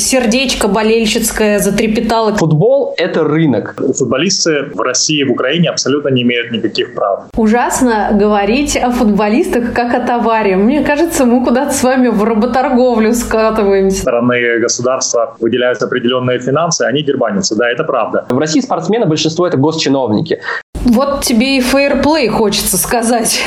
[0.00, 2.34] сердечко болельщицкое затрепетало.
[2.34, 3.76] Футбол– это рынок.
[3.96, 7.24] Футболисты в России и в Украине абсолютно не имеют никаких прав.
[7.36, 10.56] Ужасно говорить о футболистах как о товаре.
[10.56, 13.96] Мне кажется, мы куда-то с вами в работорговлю скатываемся.
[13.96, 17.56] Со стороны государства выделяются определенные финансы, они дербанятся.
[17.56, 18.26] Да, это правда.
[18.28, 20.40] В России спортсмены большинство это госчиновники.
[20.84, 23.40] Вот тебе и фейерплей хочется сказать.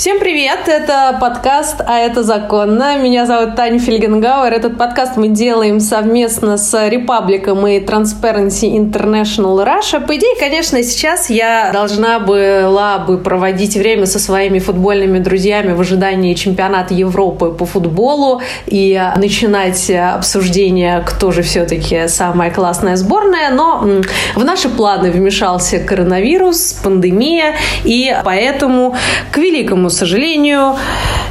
[0.00, 0.60] Всем привет!
[0.66, 2.96] Это подкаст «А это законно».
[2.96, 4.50] Меня зовут Таня Фельгенгауэр.
[4.50, 10.00] Этот подкаст мы делаем совместно с Репабликом и Transparency International Russia.
[10.00, 15.80] По идее, конечно, сейчас я должна была бы проводить время со своими футбольными друзьями в
[15.82, 23.50] ожидании чемпионата Европы по футболу и начинать обсуждение, кто же все-таки самая классная сборная.
[23.50, 23.86] Но
[24.34, 28.96] в наши планы вмешался коронавирус, пандемия, и поэтому,
[29.30, 30.76] к великому к сожалению,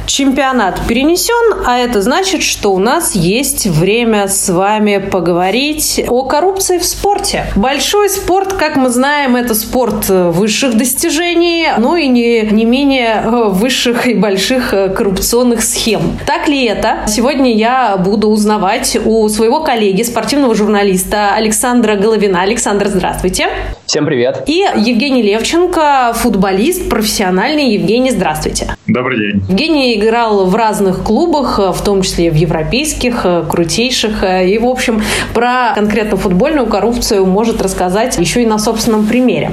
[0.06, 6.78] чемпионат перенесен, а это значит, что у нас есть время с вами поговорить о коррупции
[6.78, 7.46] в спорте.
[7.56, 14.06] Большой спорт, как мы знаем, это спорт высших достижений, но и не, не менее высших
[14.06, 16.18] и больших коррупционных схем.
[16.26, 17.04] Так ли это?
[17.06, 22.42] Сегодня я буду узнавать у своего коллеги, спортивного журналиста Александра Головина.
[22.42, 23.48] Александр, здравствуйте.
[23.86, 24.44] Всем привет.
[24.46, 27.70] И Евгений Левченко, футболист, профессиональный.
[27.70, 28.49] Евгений, здравствуйте.
[28.86, 29.42] Добрый день.
[29.48, 34.24] Евгений играл в разных клубах, в том числе в европейских, крутейших.
[34.24, 35.02] И, в общем,
[35.34, 39.50] про конкретно футбольную коррупцию может рассказать еще и на собственном примере.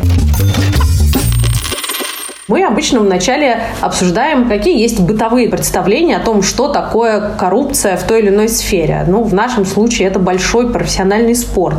[2.47, 8.21] Мы обычно вначале обсуждаем, какие есть бытовые представления о том, что такое коррупция в той
[8.21, 9.03] или иной сфере.
[9.05, 11.75] Ну, в нашем случае это большой профессиональный спорт.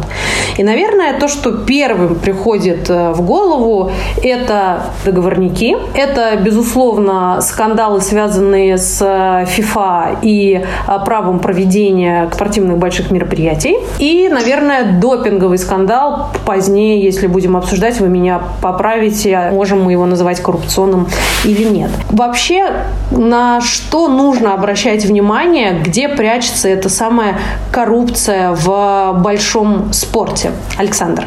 [0.59, 3.91] И, наверное, то, что первым приходит э, в голову,
[4.23, 5.75] это договорники.
[5.95, 13.79] Это, безусловно, скандалы, связанные с FIFA и э, правом проведения спортивных больших мероприятий.
[13.99, 16.29] И, наверное, допинговый скандал.
[16.45, 21.09] Позднее, если будем обсуждать, вы меня поправите, можем мы его называть коррупцией коррупционным
[21.45, 21.91] или нет.
[22.11, 27.39] Вообще, на что нужно обращать внимание, где прячется эта самая
[27.73, 30.53] коррупция в большом спорте?
[30.77, 31.25] Александр.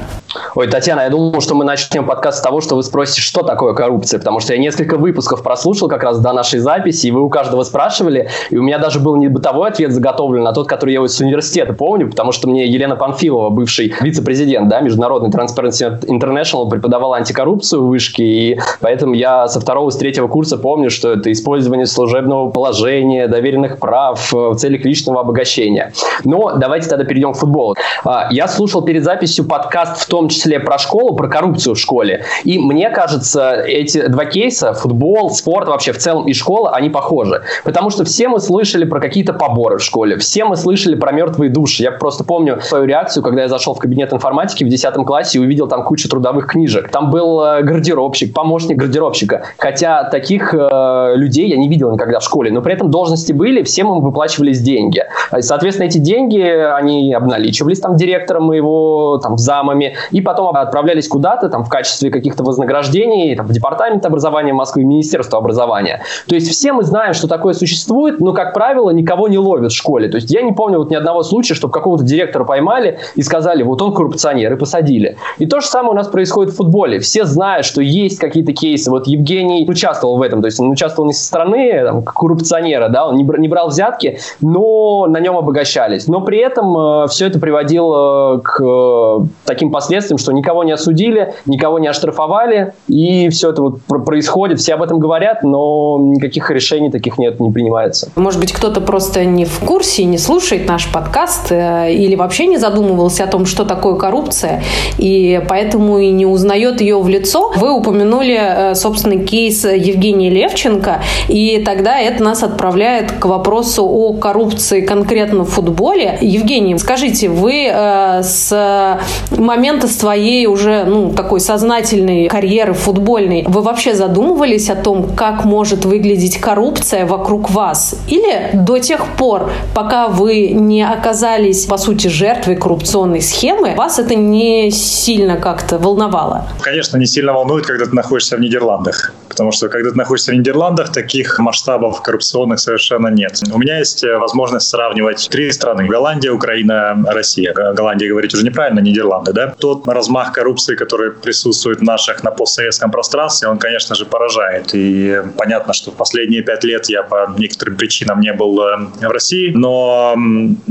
[0.56, 3.74] Ой, Татьяна, я думал, что мы начнем подкаст с того, что вы спросите, что такое
[3.74, 7.30] коррупция, потому что я несколько выпусков прослушал как раз до нашей записи, и вы у
[7.30, 11.04] каждого спрашивали, и у меня даже был не бытовой ответ заготовлен, а тот, который я
[11.04, 17.18] из университета помню, потому что мне Елена Панфилова, бывший вице-президент да, Международной Transparency International, преподавала
[17.18, 21.86] антикоррупцию в вышке, и поэтому я со второго, с третьего курса помню, что это использование
[21.86, 25.92] служебного положения, доверенных прав в целях личного обогащения.
[26.24, 27.76] Но давайте тогда перейдем к футболу.
[28.06, 31.80] А, я слушал перед записью подкаст в том, том числе про школу, про коррупцию в
[31.80, 32.26] школе.
[32.44, 37.42] И мне кажется, эти два кейса, футбол, спорт вообще в целом и школа, они похожи.
[37.64, 41.50] Потому что все мы слышали про какие-то поборы в школе, все мы слышали про мертвые
[41.50, 41.82] души.
[41.82, 45.42] Я просто помню свою реакцию, когда я зашел в кабинет информатики в 10 классе и
[45.42, 46.90] увидел там кучу трудовых книжек.
[46.90, 49.42] Там был э, гардеробщик, помощник гардеробщика.
[49.58, 52.52] Хотя таких э, людей я не видел никогда в школе.
[52.52, 55.04] Но при этом должности были, всем им выплачивались деньги.
[55.36, 61.50] И, соответственно, эти деньги, они обналичивались там директором моего, там, замами и потом отправлялись куда-то
[61.50, 66.02] там в качестве каких-то вознаграждений там, в департамент образования Москвы, Министерство образования.
[66.28, 69.76] То есть все мы знаем, что такое существует, но, как правило, никого не ловят в
[69.76, 70.10] школе.
[70.10, 73.64] То есть я не помню вот ни одного случая, чтобы какого-то директора поймали и сказали,
[73.64, 75.18] вот он коррупционер, и посадили.
[75.38, 77.00] И то же самое у нас происходит в футболе.
[77.00, 78.90] Все знают, что есть какие-то кейсы.
[78.90, 83.08] Вот Евгений участвовал в этом, то есть он участвовал не со стороны там, коррупционера, да,
[83.08, 86.08] он не, брал взятки, но на нем обогащались.
[86.08, 90.72] Но при этом э, все это приводило к э, таким последствиям, последствиям, что никого не
[90.72, 96.50] осудили, никого не оштрафовали, и все это вот происходит, все об этом говорят, но никаких
[96.50, 98.10] решений таких нет, не принимается.
[98.16, 102.58] Может быть, кто-то просто не в курсе, не слушает наш подкаст э, или вообще не
[102.58, 104.64] задумывался о том, что такое коррупция,
[104.98, 107.52] и поэтому и не узнает ее в лицо.
[107.56, 114.14] Вы упомянули, э, собственно, кейс Евгения Левченко, и тогда это нас отправляет к вопросу о
[114.14, 116.18] коррупции конкретно в футболе.
[116.22, 119.00] Евгений, скажите, вы э, с
[119.38, 125.86] момента своей уже, ну, такой сознательной карьеры футбольной, вы вообще задумывались о том, как может
[125.86, 127.96] выглядеть коррупция вокруг вас?
[128.08, 134.16] Или до тех пор, пока вы не оказались, по сути, жертвой коррупционной схемы, вас это
[134.16, 136.48] не сильно как-то волновало?
[136.62, 139.14] Конечно, не сильно волнует, когда ты находишься в Нидерландах.
[139.32, 143.40] Потому что, когда ты находишься в Нидерландах, таких масштабов коррупционных совершенно нет.
[143.54, 145.88] У меня есть э, возможность сравнивать три страны.
[145.88, 147.54] Голландия, Украина, Россия.
[147.54, 149.32] Голландия говорить уже неправильно, Нидерланды.
[149.32, 149.56] Да?
[149.58, 154.74] Тот тот размах коррупции, который присутствует в наших на постсоветском пространстве, он, конечно же, поражает.
[154.74, 159.12] И понятно, что в последние пять лет я по некоторым причинам не был э, в
[159.12, 160.16] России, но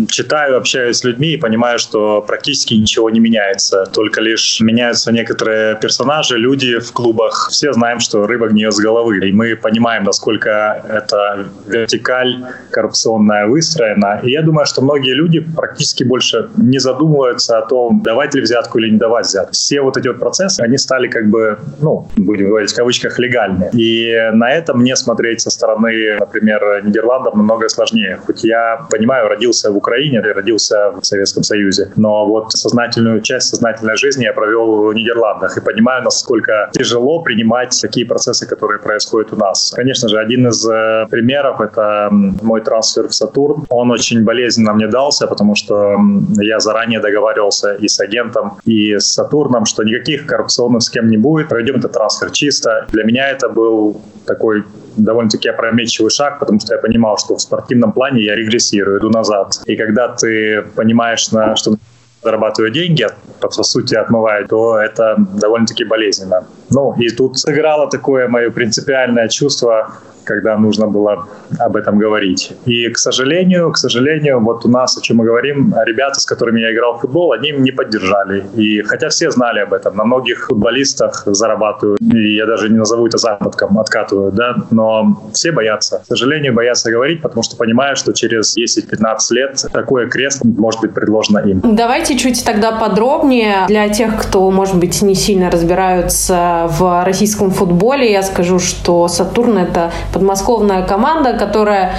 [0.09, 3.87] читаю, общаюсь с людьми и понимаю, что практически ничего не меняется.
[3.87, 7.49] Только лишь меняются некоторые персонажи, люди в клубах.
[7.51, 9.19] Все знаем, что рыба гниет с головы.
[9.29, 14.21] И мы понимаем, насколько эта вертикаль коррупционная выстроена.
[14.23, 18.79] И я думаю, что многие люди практически больше не задумываются о том, давать ли взятку
[18.79, 19.53] или не давать взятку.
[19.53, 23.71] Все вот эти вот процессы, они стали как бы, ну, будем говорить в кавычках, легальны.
[23.73, 28.19] И на это мне смотреть со стороны, например, Нидерландов намного сложнее.
[28.27, 33.97] Хоть я понимаю, родился в Украине, родился в Советском Союзе, но вот сознательную часть сознательной
[33.97, 39.37] жизни я провел в Нидерландах и понимаю, насколько тяжело принимать такие процессы, которые происходят у
[39.37, 39.73] нас.
[39.75, 43.65] Конечно же, один из э, примеров— это мой трансфер в Сатурн.
[43.71, 45.97] Он очень болезненно мне дался, потому что
[46.41, 51.49] я заранее договаривался и с агентом, и с Сатурном, что никаких коррупционных схем не будет,
[51.49, 52.87] пройдем этот трансфер чисто.
[52.91, 54.65] Для меня это был такой
[54.97, 59.61] довольно-таки опрометчивый шаг, потому что я понимал, что в спортивном плане я регрессирую, иду назад.
[59.67, 61.77] И когда ты понимаешь, на, что
[62.23, 63.07] зарабатываю деньги,
[63.41, 66.47] по сути отмываю, то это довольно-таки болезненно.
[66.71, 69.93] Ну, и тут сыграло такое мое принципиальное чувство
[70.31, 71.27] когда нужно было
[71.59, 72.53] об этом говорить.
[72.65, 76.61] И, к сожалению, к сожалению, вот у нас, о чем мы говорим, ребята, с которыми
[76.61, 78.45] я играл в футбол, они не поддержали.
[78.57, 83.07] И хотя все знали об этом, на многих футболистах зарабатывают, и я даже не назову
[83.07, 85.99] это заработком, откатывают, да, но все боятся.
[86.05, 90.95] К сожалению, боятся говорить, потому что понимают, что через 10-15 лет такое крест может быть
[90.95, 91.61] предложено им.
[91.77, 98.11] Давайте чуть тогда подробнее для тех, кто, может быть, не сильно разбираются в российском футболе.
[98.11, 101.95] Я скажу, что «Сатурн»— это подмосковная команда, которая,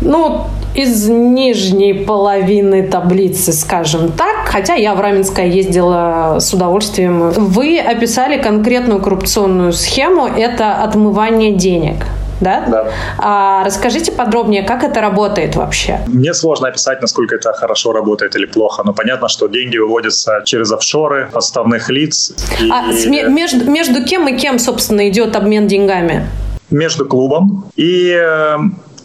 [0.00, 0.42] ну,
[0.74, 7.30] из нижней половины таблицы, скажем так, хотя я в Раменское ездила с удовольствием.
[7.30, 12.06] Вы описали конкретную коррупционную схему, это отмывание денег
[12.40, 12.64] да?
[12.66, 12.90] Да.
[13.18, 16.00] А, расскажите подробнее, как это работает вообще?
[16.06, 20.72] Мне сложно описать, насколько это хорошо работает или плохо, но понятно, что деньги выводятся через
[20.72, 22.34] офшоры подставных лиц.
[22.60, 22.70] И...
[22.70, 22.82] А
[23.28, 26.26] между, между кем и кем, собственно, идет обмен деньгами?
[26.70, 28.56] между клубом и э,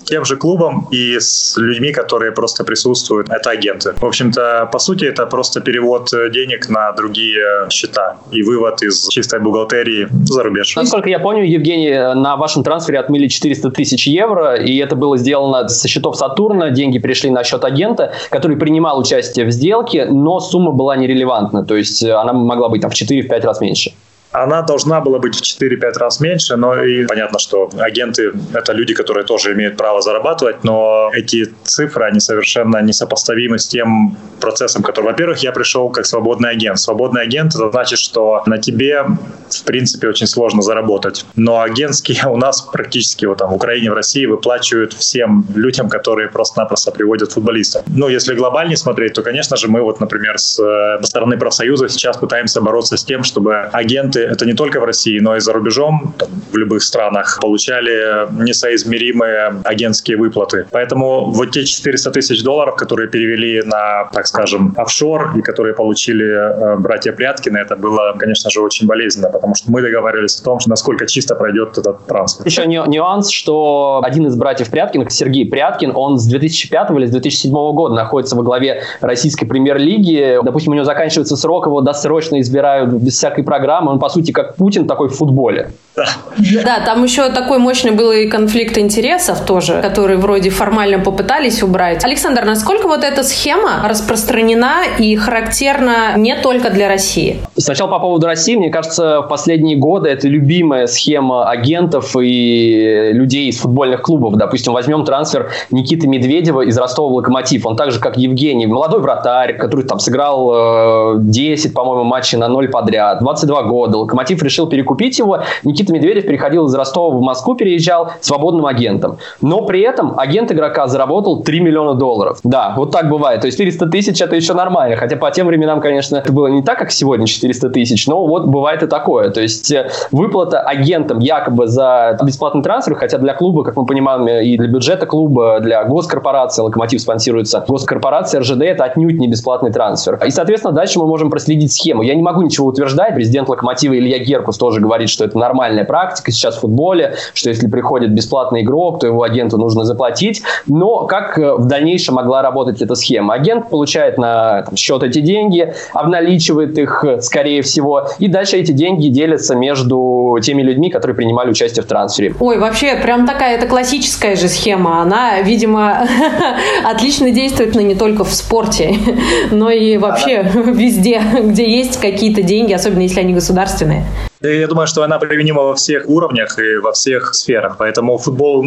[0.06, 3.30] тем же клубом и с людьми, которые просто присутствуют.
[3.30, 3.94] Это агенты.
[4.00, 9.40] В общем-то, по сути, это просто перевод денег на другие счета и вывод из чистой
[9.40, 10.76] бухгалтерии за рубеж.
[10.76, 15.68] Насколько я помню, Евгений, на вашем трансфере отмыли 400 тысяч евро, и это было сделано
[15.68, 16.70] со счетов Сатурна.
[16.70, 21.66] Деньги пришли на счет агента, который принимал участие в сделке, но сумма была нерелевантна.
[21.66, 23.94] То есть она могла быть там, в 4-5 раз меньше
[24.44, 28.94] она должна была быть в 4-5 раз меньше, но и понятно, что агенты— это люди,
[28.94, 35.06] которые тоже имеют право зарабатывать, но эти цифры, они совершенно несопоставимы с тем процессом, который,
[35.06, 36.80] во-первых, я пришел как свободный агент.
[36.80, 39.06] Свободный агент— это значит, что на тебе,
[39.50, 41.26] в принципе, очень сложно заработать.
[41.36, 46.28] Но агентские у нас практически вот там в Украине, в России выплачивают всем людям, которые
[46.28, 47.84] просто-напросто приводят футболистов.
[47.88, 52.18] Ну, если глобальнее смотреть, то, конечно же, мы вот, например, с э, стороны профсоюза сейчас
[52.18, 56.14] пытаемся бороться с тем, чтобы агенты это не только в России, но и за рубежом,
[56.18, 60.66] там, в любых странах, получали несоизмеримые агентские выплаты.
[60.72, 66.26] Поэтому вот те 400 тысяч долларов, которые перевели на, так скажем, офшор и которые получили
[66.26, 70.60] э, братья Пряткины, это было, конечно же, очень болезненно, потому что мы договаривались о том,
[70.68, 72.46] насколько чисто пройдет этот трансфер.
[72.46, 77.52] Еще нюанс, что один из братьев Пряткиных, Сергей Пряткин, он с 2005 или с 2007
[77.52, 80.40] года находится во главе российской премьер-лиги.
[80.44, 83.92] Допустим, у него заканчивается срок, его досрочно избирают без всякой программы.
[83.92, 85.72] Он, по сути, как Путин такой в футболе.
[85.96, 92.04] Да, там еще такой мощный был и конфликт интересов тоже, который вроде формально попытались убрать.
[92.04, 97.38] Александр, насколько вот эта схема распространена и характерна не только для России?
[97.58, 103.48] Сначала по поводу России, мне кажется, в последние годы это любимая схема агентов и людей
[103.48, 104.36] из футбольных клубов.
[104.36, 107.66] Допустим, возьмем трансфер Никиты Медведева из Ростова в Локомотив.
[107.66, 112.48] Он так же, как Евгений, молодой вратарь, который там сыграл 10, э, по-моему, матчей на
[112.48, 113.95] ноль подряд, 22 года.
[113.98, 115.40] Локомотив решил перекупить его.
[115.64, 119.18] Никита Медведев переходил из Ростова в Москву, переезжал свободным агентом.
[119.42, 122.40] Но при этом агент игрока заработал 3 миллиона долларов.
[122.44, 123.42] Да, вот так бывает.
[123.42, 124.96] То есть 400 тысяч это еще нормально.
[124.98, 128.46] Хотя по тем временам, конечно, это было не так, как сегодня 400 тысяч, но вот
[128.46, 129.30] бывает и такое.
[129.30, 134.28] То есть э, выплата агентам якобы за бесплатный трансфер, хотя для клуба, как мы понимаем,
[134.28, 140.20] и для бюджета клуба, для госкорпорации, Локомотив спонсируется госкорпорация РЖД, это отнюдь не бесплатный трансфер.
[140.26, 142.02] И, соответственно, дальше мы можем проследить схему.
[142.02, 143.16] Я не могу ничего утверждать.
[143.16, 147.68] Президент Локомотива Илья Геркус тоже говорит, что это нормальная практика сейчас в футболе, что если
[147.68, 150.42] приходит бесплатный игрок, то его агенту нужно заплатить.
[150.66, 153.36] Но как э, в дальнейшем могла работать эта схема?
[153.36, 158.72] Агент получает на там, счет эти деньги, обналичивает их, э, скорее всего, и дальше эти
[158.72, 162.34] деньги делятся между теми людьми, которые принимали участие в трансфере.
[162.40, 165.02] Ой, вообще, прям такая, это классическая же схема.
[165.02, 166.08] Она, видимо,
[166.84, 168.96] отлично действует но не только в спорте,
[169.52, 173.75] но и вообще везде, где есть какие-то деньги, особенно если они государственные.
[173.76, 177.78] Testament Я думаю, что она применима во всех уровнях и во всех сферах.
[177.78, 178.66] Поэтому футбол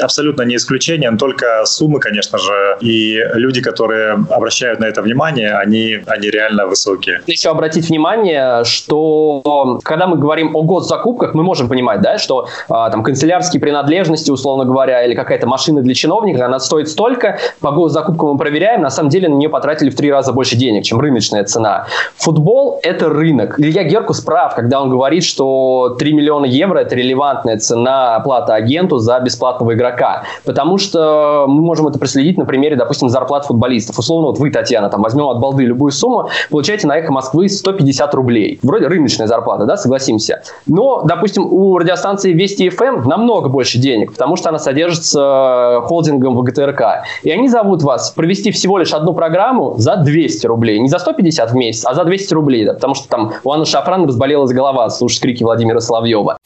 [0.00, 5.54] абсолютно не исключение, но только суммы, конечно же, и люди, которые обращают на это внимание,
[5.54, 7.22] они, они реально высокие.
[7.26, 12.90] Еще обратить внимание, что когда мы говорим о госзакупках, мы можем понимать, да, что а,
[12.90, 18.30] там канцелярские принадлежности, условно говоря, или какая-то машина для чиновника, она стоит столько, по госзакупкам
[18.30, 21.44] мы проверяем, на самом деле на нее потратили в три раза больше денег, чем рыночная
[21.44, 21.86] цена.
[22.16, 23.58] Футбол– это рынок.
[23.58, 28.52] Илья Геркус прав, когда он говорит, говорит, что 3 миллиона евро– это релевантная цена оплаты
[28.52, 30.24] агенту за бесплатного игрока.
[30.44, 33.98] Потому что мы можем это проследить на примере, допустим, зарплат футболистов.
[33.98, 38.14] Условно, вот вы, Татьяна, там возьмем от балды любую сумму, получаете на эхо Москвы 150
[38.14, 38.58] рублей.
[38.62, 40.42] Вроде рыночная зарплата, да, согласимся.
[40.66, 46.82] Но, допустим, у радиостанции Вести ФМ намного больше денег, потому что она содержится холдингом ВГТРК.
[47.22, 50.78] И они зовут вас провести всего лишь одну программу за 200 рублей.
[50.78, 52.66] Не за 150 в месяц, а за 200 рублей.
[52.66, 56.36] Да, потому что там у Анны Шафран разболелась голова слушать крики Владимира Соловьева.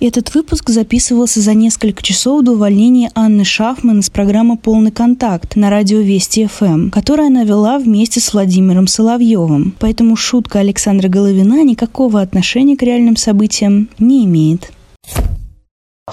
[0.00, 5.70] Этот выпуск записывался за несколько часов до увольнения Анны Шафман из программы «Полный контакт» на
[5.70, 9.74] радио Вести ФМ, которую она вела вместе с Владимиром Соловьевым.
[9.78, 14.72] Поэтому шутка Александра Головина никакого отношения к реальным событиям не имеет.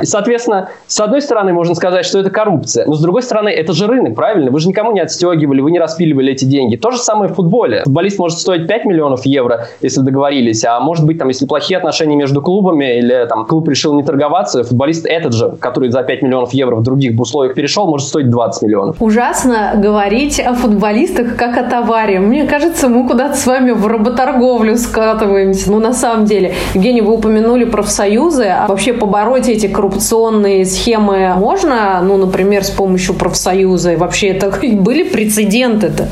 [0.01, 3.73] И, соответственно, с одной стороны, можно сказать, что это коррупция, но с другой стороны, это
[3.73, 4.49] же рынок, правильно?
[4.49, 6.77] Вы же никому не отстегивали, вы не распиливали эти деньги.
[6.77, 7.83] То же самое в футболе.
[7.83, 12.15] Футболист может стоить 5 миллионов евро, если договорились, а может быть, там, если плохие отношения
[12.15, 16.55] между клубами или там клуб решил не торговаться, футболист этот же, который за 5 миллионов
[16.55, 18.95] евро в других условиях перешел, может стоить 20 миллионов.
[18.99, 22.19] Ужасно говорить о футболистах как о товаре.
[22.19, 25.71] Мне кажется, мы куда-то с вами в работорговлю скатываемся.
[25.71, 32.01] Ну, на самом деле, Евгений, вы упомянули профсоюзы, а вообще побороть эти коррупционные схемы можно,
[32.01, 33.93] ну, например, с помощью профсоюза?
[33.93, 36.07] И вообще это были прецеденты-то?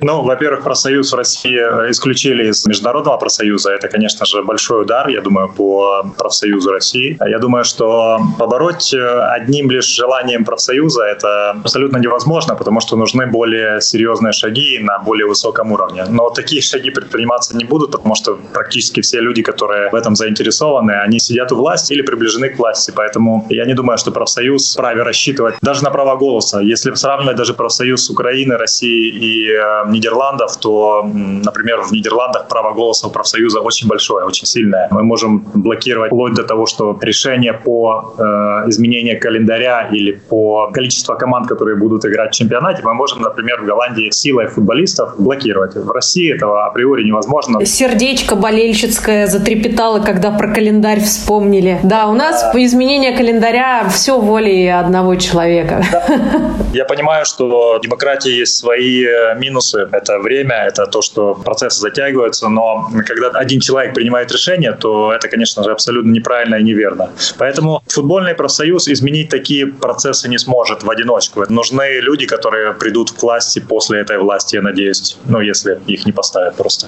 [0.00, 1.58] Ну, во-первых, профсоюз в России
[1.90, 3.72] исключили из Международного профсоюза.
[3.72, 7.18] Это, конечно же, большой удар, я думаю, по профсоюзу России.
[7.20, 13.80] Я думаю, что побороть одним лишь желанием профсоюза это абсолютно невозможно, потому что нужны более
[13.80, 16.04] серьезные шаги на более высоком уровне.
[16.08, 20.92] Но такие шаги предприниматься не будут, потому что практически все люди, которые в этом заинтересованы,
[20.92, 22.92] они сидят у власти или приближены к власти.
[22.94, 26.60] Поэтому я не думаю, что профсоюз вправе рассчитывать даже на право голоса.
[26.60, 33.08] Если сравнивать даже профсоюз Украины, России и э, Нидерландов, то, например, в Нидерландах право голоса
[33.08, 34.88] у профсоюза очень большое, очень сильное.
[34.90, 38.22] Мы можем блокировать вплоть до того, что решение по э,
[38.68, 43.66] изменению календаря или по количеству команд, которые будут играть в чемпионате, мы можем, например, в
[43.66, 45.74] Голландии силой футболистов блокировать.
[45.74, 47.64] В России этого априори невозможно.
[47.64, 51.78] Сердечко болельщицкое затрепетало, когда про календарь вспомнили.
[51.82, 55.82] Да, у нас по изменению календаря все волей одного человека.
[55.92, 56.04] Да.
[56.72, 59.34] Я понимаю, что демократии есть свои э,
[59.92, 65.28] это время, это то, что процессы затягиваются, но когда один человек принимает решение, то это,
[65.28, 67.10] конечно же, абсолютно неправильно и неверно.
[67.38, 71.44] Поэтому футбольный профсоюз изменить такие процессы не сможет в одиночку.
[71.48, 76.12] Нужны люди, которые придут к власти после этой власти, я надеюсь, ну, если их не
[76.12, 76.86] поставят просто.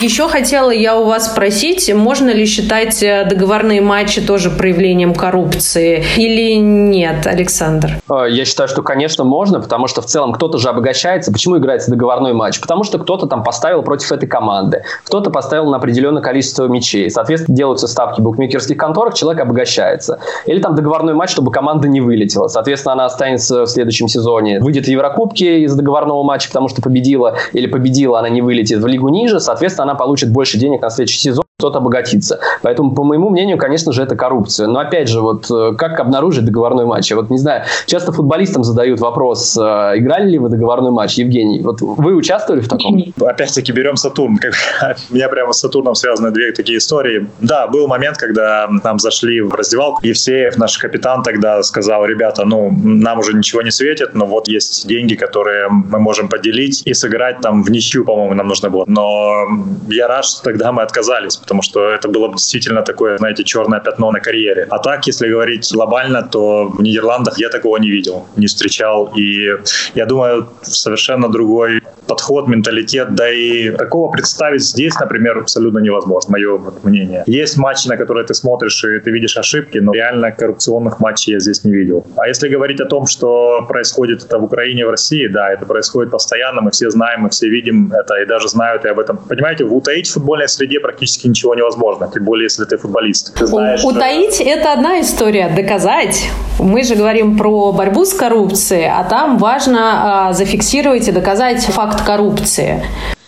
[0.00, 6.04] Еще хотела я у вас спросить, можно ли считать э, договорные матчи тоже проявлением коррупции
[6.18, 7.92] или нет, Александр?
[8.10, 11.32] Э, я считаю, что, конечно, можно, потому что в целом кто-то же обогащается.
[11.32, 12.60] Почему играется договорной матч?
[12.60, 17.10] Потому что кто-то там поставил против этой команды, кто-то поставил на определенное количество мячей.
[17.10, 20.18] Соответственно, делаются ставки в букмекерских конторах, человек обогащается.
[20.44, 22.48] Или там договорной матч, чтобы команда не вылетела.
[22.48, 24.60] Соответственно, она останется в следующем сезоне.
[24.60, 28.86] Выйдет в Еврокубки из договорного матча, потому что победила или победила, она не вылетит в
[28.86, 29.40] лигу ниже.
[29.40, 32.38] Соответственно, она получит больше денег на следующий сезон, кто-то обогатится.
[32.60, 34.66] Поэтому, по моему мнению, конечно же, это коррупция.
[34.66, 37.10] Но опять же, вот э, как обнаружить договорной матч?
[37.10, 39.60] Я вот не знаю, часто футболистам задают вопрос, э,
[39.96, 41.62] играли ли вы договорной матч, Евгений?
[41.62, 43.02] Вот вы участвовали в таком?
[43.18, 44.38] Опять-таки берем Сатурн.
[45.10, 47.26] У меня прямо с Сатурном связаны две такие истории.
[47.40, 52.70] Да, был момент, когда нам зашли в раздевалку, Евсеев, наш капитан, тогда сказал, ребята, ну,
[52.70, 57.40] нам уже ничего не светит, но вот есть деньги, которые мы можем поделить и сыграть
[57.40, 58.84] там в ничью, по-моему, нам нужно было.
[58.86, 59.46] Но
[59.88, 64.10] я рад, что тогда мы отказались потому что это было действительно такое, знаете, черное пятно
[64.10, 64.66] на карьере.
[64.70, 69.12] А так, если говорить глобально, то в Нидерландах я такого не видел, не встречал.
[69.16, 69.48] И
[69.94, 76.60] я думаю, совершенно другой подход, менталитет, да и такого представить здесь, например, абсолютно невозможно, мое
[76.82, 77.22] мнение.
[77.26, 81.40] Есть матчи, на которые ты смотришь и ты видишь ошибки, но реально коррупционных матчей я
[81.40, 82.06] здесь не видел.
[82.16, 86.10] А если говорить о том, что происходит это в Украине, в России, да, это происходит
[86.10, 89.18] постоянно, мы все знаем, мы все видим это и даже знают и об этом.
[89.18, 93.34] Понимаете, утаить в футбольной среде практически ничего невозможно, тем более, если ты футболист.
[93.34, 96.28] Ты знаешь, утаить– это одна история, доказать.
[96.58, 102.04] Мы же говорим про борьбу с коррупцией, а там важно а, зафиксировать и доказать факт
[102.04, 102.82] коррупции.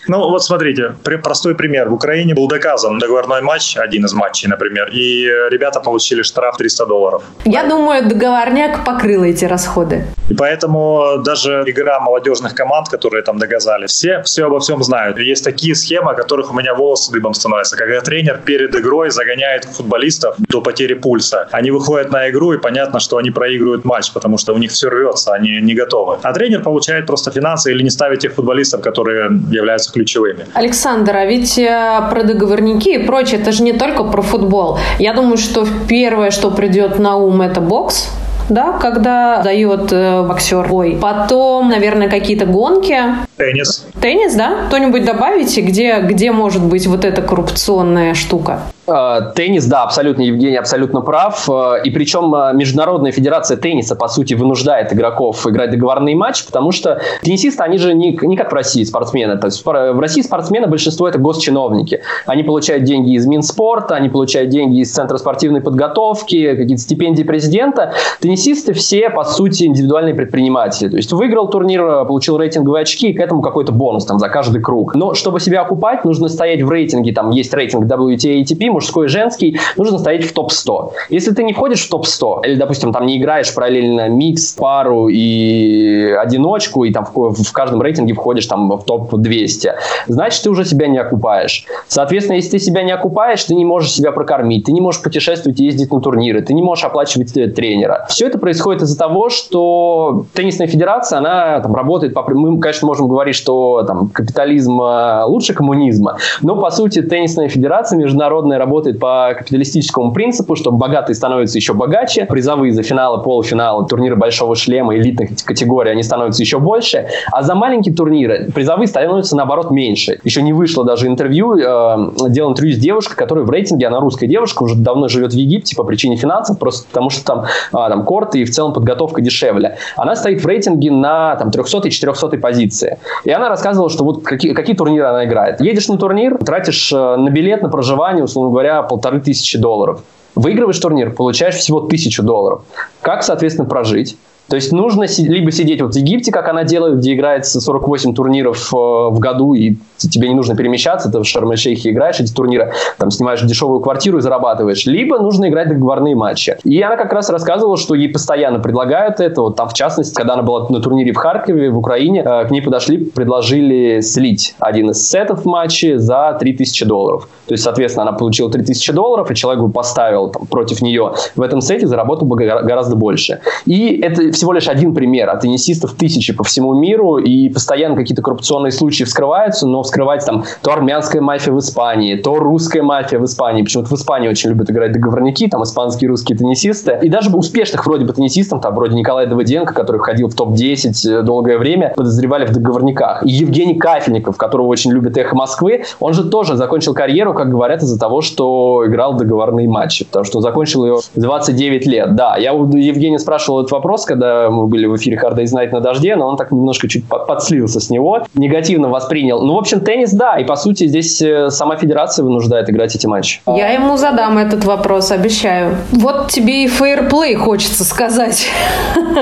[0.09, 1.91] Ну, вот смотрите, простой пример.
[1.91, 6.87] В Украине был доказан договорной матч, один из матчей, например, и ребята получили штраф 300
[6.87, 7.23] долларов.
[7.45, 10.07] Я думаю, договорняк покрыл эти расходы.
[10.31, 15.19] И поэтому даже игра молодежных команд, которые там доказали, все все обо всем знают.
[15.19, 17.77] Есть такие схемы, о которых у меня волосы дыбом становятся.
[17.77, 21.49] Когда тренер перед игрой загоняет футболистов до потери пульса.
[21.53, 24.89] Они выходят на игру, и понятно, что они проигрывают матч, потому что у них все
[24.89, 26.19] рвется, они не готовы.
[26.23, 30.47] А тренер получает просто финансы или не ставит тех футболистов, которые являются ключевыми.
[30.55, 34.79] Александр, а ведь э, про договорники и прочее, это же не только про футбол.
[34.99, 38.09] Я думаю, что первое, что придет на ум, это бокс
[38.49, 40.99] да, когда дает э, боксер бой.
[41.01, 42.97] Потом, наверное, какие-то гонки.
[43.39, 43.87] Теннис.
[44.01, 44.67] Теннис, да?
[44.67, 48.61] Кто-нибудь добавите, где, где может быть вот эта коррупционная штука?
[48.89, 51.49] Э, теннис, да, абсолютно, Евгений абсолютно прав.
[51.49, 56.73] Э, и причем э, Международная федерация тенниса, по сути, вынуждает игроков играть договорные матчи, потому
[56.73, 59.37] что теннисисты, они же не, не как в России спортсмены.
[59.37, 62.01] То есть в России спортсмены большинство это госчиновники.
[62.27, 67.93] Они получают деньги из Минспорта, они получают деньги из Центра спортивной подготовки, какие-то стипендии президента.
[68.21, 70.89] Теннисисты все, по сути, индивидуальные предприниматели.
[70.89, 74.61] То есть выиграл турнир, получил рейтинговые очки, и к этому какой-то бонус там за каждый
[74.61, 74.95] круг.
[74.95, 79.09] Но чтобы себя окупать, нужно стоять в рейтинге, там есть рейтинг WTA ATP, мужской и
[79.09, 80.91] женский, нужно стоять в топ-100.
[81.11, 86.17] Если ты не входишь в топ-100, или, допустим, там не играешь параллельно микс, пару и
[86.19, 89.73] одиночку, и там в, в каждом рейтинге входишь там в топ-200,
[90.07, 91.67] значит, ты уже себя не окупаешь.
[91.89, 95.61] Соответственно, если ты себя не окупаешь, ты не можешь себя прокормить, ты не можешь путешествовать
[95.61, 98.07] и ездить на турниры, ты не можешь оплачивать э, тренера.
[98.09, 102.23] Все это происходит из-за того, что теннисная федерация, она там работает по...
[102.29, 107.99] Мы, конечно, можем говорить, что там капитализм э, лучше коммунизма, но, по сути, теннисная федерация
[107.99, 114.17] международная работает по капиталистическому принципу, что богатые становятся еще богаче, призовые за финалы, полуфиналы, турниры
[114.17, 119.71] большого шлема, элитных категорий, они становятся еще больше, а за маленькие турниры призовые становятся, наоборот,
[119.71, 120.19] меньше.
[120.25, 124.27] Еще не вышло даже интервью, э, делал интервью с девушкой, которая в рейтинге, она русская
[124.27, 128.05] девушка, уже давно живет в Египте по причине финансов, просто потому что там, а, там
[128.05, 129.79] корты и в целом подготовка дешевле.
[129.97, 132.99] Она стоит в рейтинге на там, 300 и 400 позиции.
[133.25, 135.61] И она рассказывала, что вот какие, какие турниры она играет.
[135.61, 140.03] Едешь на турнир, тратишь э, на билет, на проживание, условно говоря, полторы тысячи долларов.
[140.35, 142.63] Выигрываешь турнир, получаешь всего тысячу долларов.
[143.01, 144.17] Как, соответственно, прожить?
[144.49, 148.73] То есть нужно либо сидеть вот в Египте, как она делает, где играется 48 турниров
[148.73, 153.11] э, в году, и тебе не нужно перемещаться, ты в Шарм-эль-Шейхе играешь эти турниры, там
[153.11, 156.57] снимаешь дешевую квартиру и зарабатываешь, либо нужно играть договорные матчи.
[156.65, 160.35] И она как раз рассказывала, что ей постоянно предлагают это, вот там в частности, когда
[160.35, 164.91] она была на турнире в Харькове, в Украине, э, к ней подошли, предложили слить один
[164.91, 167.29] из сетов матча за 3000 долларов.
[167.47, 171.43] То есть, соответственно, она получила 3000 долларов, и человек бы поставил там, против нее в
[171.43, 173.41] этом сете, заработал бы гораздо больше.
[173.67, 175.29] И это всего лишь один пример.
[175.31, 180.45] А теннисистов тысячи по всему миру, и постоянно какие-то коррупционные случаи вскрываются, но вскрывать там
[180.63, 183.63] то армянская мафия в Испании, то русская мафия в Испании.
[183.63, 186.99] Почему-то в Испании очень любят играть договорники, там испанские русские теннисисты.
[187.03, 191.23] И даже успешных вроде бы теннисистов, там вроде Николая Давыденко, который входил в топ-10 э,
[191.23, 193.25] долгое время, подозревали в договорниках.
[193.27, 197.83] И Евгений Кафельников, которого очень любит эхо Москвы, он же тоже закончил карьеру, как говорят,
[197.83, 202.15] из-за того, что играл договорные матчи, потому что он закончил ее 29 лет.
[202.15, 205.53] Да, я у Евгения спрашивал этот вопрос, когда когда мы были в эфире Hard Day's
[205.55, 209.43] Night на дожде, но он так немножко чуть подслился с него, негативно воспринял.
[209.43, 213.07] Ну, в общем, теннис, да, и по сути здесь э, сама федерация вынуждает играть эти
[213.07, 213.41] матчи.
[213.47, 215.77] Я ему задам этот вопрос, обещаю.
[215.93, 218.47] Вот тебе и фейерплей хочется сказать.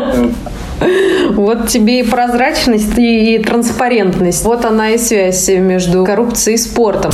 [1.31, 4.45] Вот тебе и прозрачность, и транспарентность.
[4.45, 7.13] Вот она и связь между коррупцией и спортом.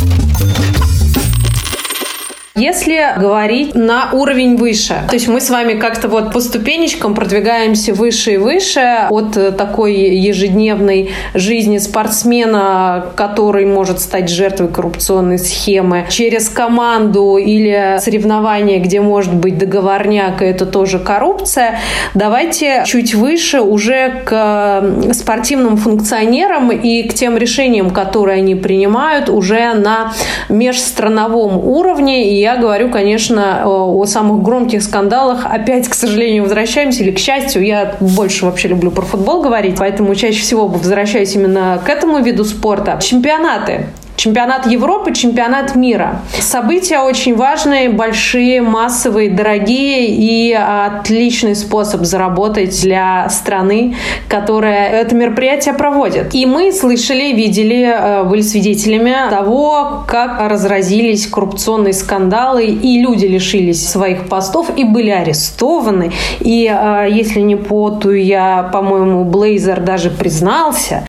[2.55, 7.95] Если говорить на уровень выше, то есть мы с вами как-то вот по ступенечкам продвигаемся
[7.95, 16.51] выше и выше от такой ежедневной жизни спортсмена, который может стать жертвой коррупционной схемы, через
[16.51, 21.81] команду или соревнования, где может быть договорняк, и это тоже коррупция.
[22.13, 29.73] Давайте чуть выше уже к спортивным функционерам и к тем решениям, которые они принимают уже
[29.73, 30.13] на
[30.51, 32.29] межстрановом уровне.
[32.31, 35.47] И я говорю, конечно, о самых громких скандалах.
[35.47, 40.15] Опять, к сожалению, возвращаемся, или к счастью, я больше вообще люблю про футбол говорить, поэтому
[40.15, 42.99] чаще всего возвращаюсь именно к этому виду спорта.
[43.01, 43.87] Чемпионаты.
[44.23, 46.21] Чемпионат Европы, чемпионат мира.
[46.39, 53.97] События очень важные, большие, массовые, дорогие и отличный способ заработать для страны,
[54.29, 56.37] которая это мероприятие проводит.
[56.37, 63.89] И мы слышали, видели, э, были свидетелями того, как разразились коррупционные скандалы, и люди лишились
[63.89, 66.13] своих постов и были арестованы.
[66.39, 71.09] И э, если не поту, я, по-моему, Блейзер даже признался,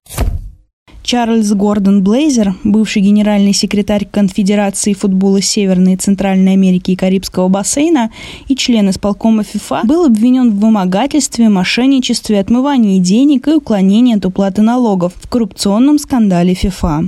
[1.14, 8.10] Чарльз Гордон Блейзер, бывший генеральный секретарь Конфедерации футбола Северной и Центральной Америки и Карибского бассейна
[8.48, 14.64] и член исполкома ФИФА, был обвинен в вымогательстве, мошенничестве, отмывании денег и уклонении от уплаты
[14.64, 17.04] налогов в коррупционном скандале ФИФА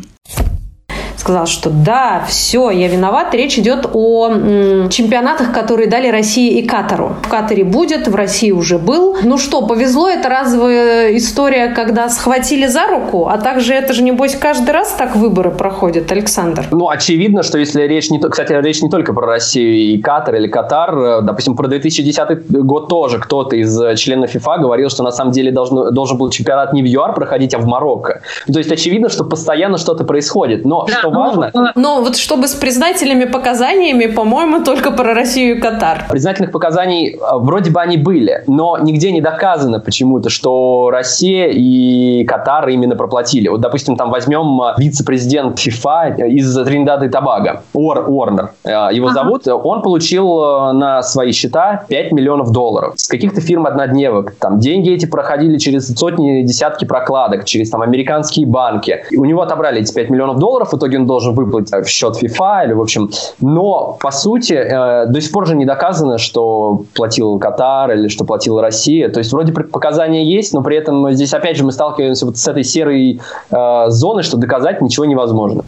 [1.17, 3.33] сказал, что да, все, я виноват.
[3.33, 7.15] Речь идет о м, чемпионатах, которые дали России и Катару.
[7.23, 9.17] В Катаре будет, в России уже был.
[9.23, 14.35] Ну что, повезло, это разовая история, когда схватили за руку, а также это же, небось,
[14.35, 16.65] каждый раз так выборы проходят, Александр.
[16.71, 18.19] Ну, очевидно, что если речь не...
[18.19, 23.19] Кстати, речь не только про Россию и Катар или Катар, допустим, про 2010 год тоже
[23.19, 26.85] кто-то из членов ФИФА говорил, что на самом деле должен, должен был чемпионат не в
[26.85, 28.21] ЮАР проходить, а в Марокко.
[28.51, 30.65] То есть очевидно, что постоянно что-то происходит.
[30.65, 31.51] Но да, что важно.
[31.53, 36.05] Но, но вот чтобы с признательными показаниями, по-моему, только про Россию и Катар.
[36.09, 42.23] Признательных показаний а, вроде бы они были, но нигде не доказано почему-то, что Россия и
[42.25, 43.47] Катар именно проплатили.
[43.47, 49.07] Вот, допустим, там возьмем а, вице-президент ФИФА из Тринидада и Тобаго, Уор, Уорнер, а, его
[49.07, 49.23] ага.
[49.23, 49.47] зовут.
[49.47, 54.33] Он получил на свои счета 5 миллионов долларов с каких-то фирм однодневок.
[54.39, 59.03] Там деньги эти проходили через сотни, десятки прокладок, через там американские банки.
[59.11, 62.15] И у него отобрали эти 5 миллионов долларов, в итоге он должен выплатить в счет
[62.21, 63.09] FIFA или, в общем,
[63.41, 68.25] но, по сути, э, до сих пор же не доказано, что платил Катар или что
[68.25, 69.09] платила Россия.
[69.09, 72.47] То есть, вроде показания есть, но при этом здесь, опять же, мы сталкиваемся вот с
[72.47, 73.19] этой серой
[73.51, 75.63] э, зоной, что доказать ничего невозможно.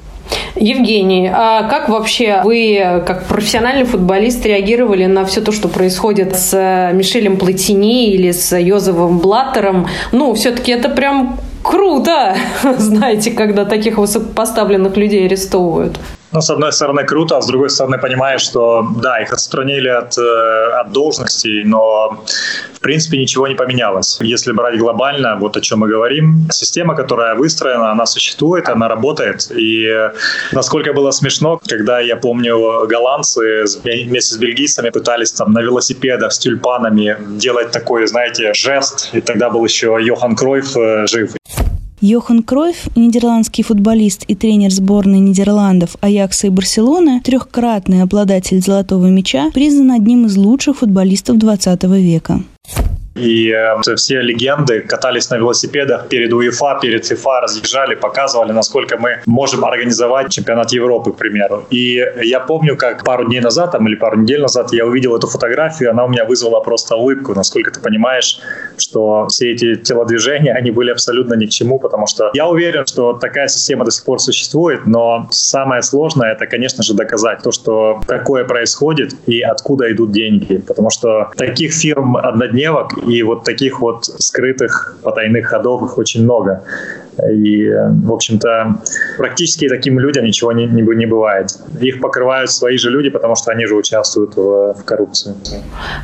[0.56, 6.92] Евгений, а как вообще вы, как профессиональный футболист, реагировали на все то, что происходит с
[6.94, 9.88] Мишелем Платини или с Йозефом Блаттером?
[10.12, 11.38] Ну, все-таки это прям
[11.68, 12.36] круто,
[12.78, 16.00] знаете, когда таких высокопоставленных людей арестовывают.
[16.38, 20.16] Ну, с одной стороны, круто, а с другой стороны, понимаешь, что, да, их отстранили от,
[20.20, 22.24] э, от должностей, но,
[22.76, 24.20] в принципе, ничего не поменялось.
[24.22, 29.50] Если брать глобально, вот о чем мы говорим, система, которая выстроена, она существует, она работает.
[29.50, 30.12] И
[30.52, 36.38] насколько было смешно, когда, я помню, голландцы вместе с бельгийцами пытались там на велосипедах с
[36.38, 41.32] тюльпанами делать такой, знаете, жест, и тогда был еще Йохан Кройф э, жив.
[42.00, 49.50] Йохан Кройф, нидерландский футболист и тренер сборной Нидерландов, Аякса и Барселоны, трехкратный обладатель золотого мяча,
[49.52, 52.44] признан одним из лучших футболистов 20 века.
[53.18, 59.20] И э, все легенды катались на велосипедах перед УЕФА, перед ФИФА, разъезжали, показывали, насколько мы
[59.26, 61.66] можем организовать чемпионат Европы, к примеру.
[61.70, 65.28] И я помню, как пару дней назад, там, или пару недель назад я увидел эту
[65.28, 68.40] фотографию, она у меня вызвала просто улыбку, насколько ты понимаешь,
[68.78, 73.14] что все эти телодвижения, они были абсолютно ни к чему, потому что я уверен, что
[73.14, 78.02] такая система до сих пор существует, но самое сложное это, конечно же, доказать то, что
[78.08, 84.06] такое происходит и откуда идут деньги, потому что таких фирм однодневок и вот таких вот
[84.06, 86.64] скрытых потайных ходов их очень много.
[87.32, 88.82] И, в общем-то,
[89.18, 91.50] практически таким людям ничего не, не, не бывает.
[91.80, 95.36] Их покрывают свои же люди, потому что они же участвуют в, в коррупции.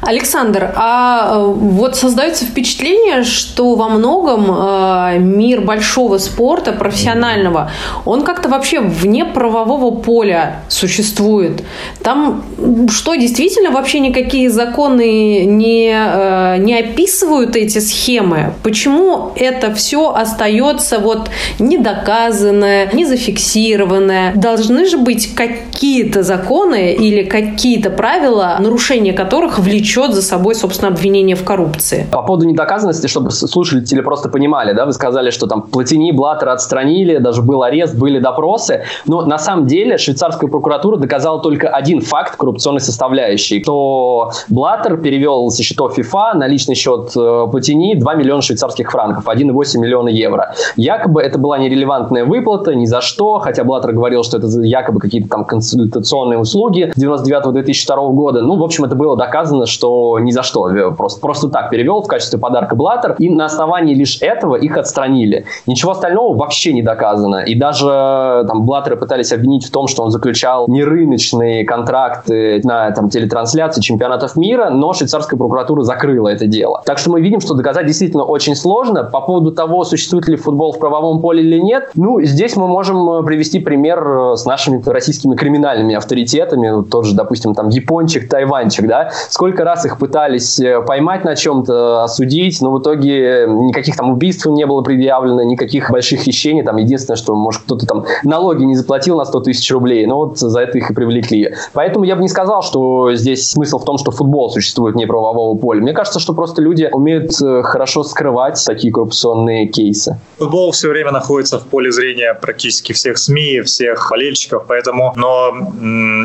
[0.02, 7.72] Александр, а э, вот создается впечатление, что во многом э, мир большого спорта, профессионального,
[8.06, 11.64] он как-то вообще вне правового поля существует.
[12.02, 12.44] Там
[12.90, 18.54] что, действительно вообще никакие законы не, э, не описывают эти схемы?
[18.64, 24.34] Почему это все остается вот недоказанное, не зафиксированное.
[24.36, 31.36] Должны же быть какие-то законы или какие-то правила, нарушение которых влечет за собой, собственно, обвинение
[31.36, 32.08] в коррупции.
[32.12, 37.18] По поводу недоказанности, чтобы слушатели просто понимали, да, вы сказали, что там Платини, Блаттера отстранили,
[37.18, 38.84] даже был арест, были допросы.
[39.06, 45.50] Но на самом деле швейцарская прокуратура доказала только один факт коррупционной составляющей, что Блаттер перевел
[45.50, 50.54] со счетов ФИФА на личный счет э, Платини 2 миллиона швейцарских франков, 1,8 миллиона евро.
[50.94, 55.28] Якобы это была нерелевантная выплата, ни за что, хотя Блаттер говорил, что это якобы какие-то
[55.28, 58.42] там консультационные услуги 99-2002 года.
[58.42, 60.70] Ну, в общем, это было доказано, что ни за что.
[60.70, 64.78] Э, просто, просто так перевел в качестве подарка Блаттер, и на основании лишь этого их
[64.78, 65.46] отстранили.
[65.66, 67.44] Ничего остального вообще не доказано.
[67.44, 72.92] И даже э, там Блаттера пытались обвинить в том, что он заключал нерыночные контракты на
[72.92, 76.84] там, телетрансляции чемпионатов мира, но швейцарская прокуратура закрыла это дело.
[76.86, 79.04] Так что мы видим, что доказать действительно очень сложно.
[79.04, 83.10] По поводу того, существует ли футбол в правовом поле или нет, ну, здесь мы можем
[83.10, 86.70] э, привести пример э, с нашими российскими криминальными авторитетами.
[86.70, 89.12] Вот тот же, допустим, там Япончик, Тайванчик, да?
[89.30, 94.66] Сколько раз их пытались поймать на чем-то, осудить, но в итоге никаких там убийств не
[94.66, 96.64] было предъявлено, никаких больших хищений.
[96.64, 100.38] Там единственное, что, может, кто-то там налоги не заплатил на 100 тысяч рублей, но вот
[100.38, 101.54] за это их и привлекли.
[101.74, 105.58] Поэтому я бы не сказал, что здесь смысл в том, что футбол существует не правового
[105.58, 105.82] поля.
[105.82, 110.18] Мне кажется, что просто люди умеют э, хорошо скрывать такие коррупционные кейсы.
[110.38, 115.54] Футбол все время находится в поле зрения практически всех СМИ, всех болельщиков, поэтому, но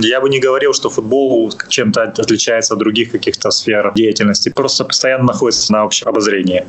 [0.03, 5.25] я бы не говорил, что футбол чем-то отличается от других каких-то сфер деятельности, просто постоянно
[5.25, 6.65] находится на общем обозрении.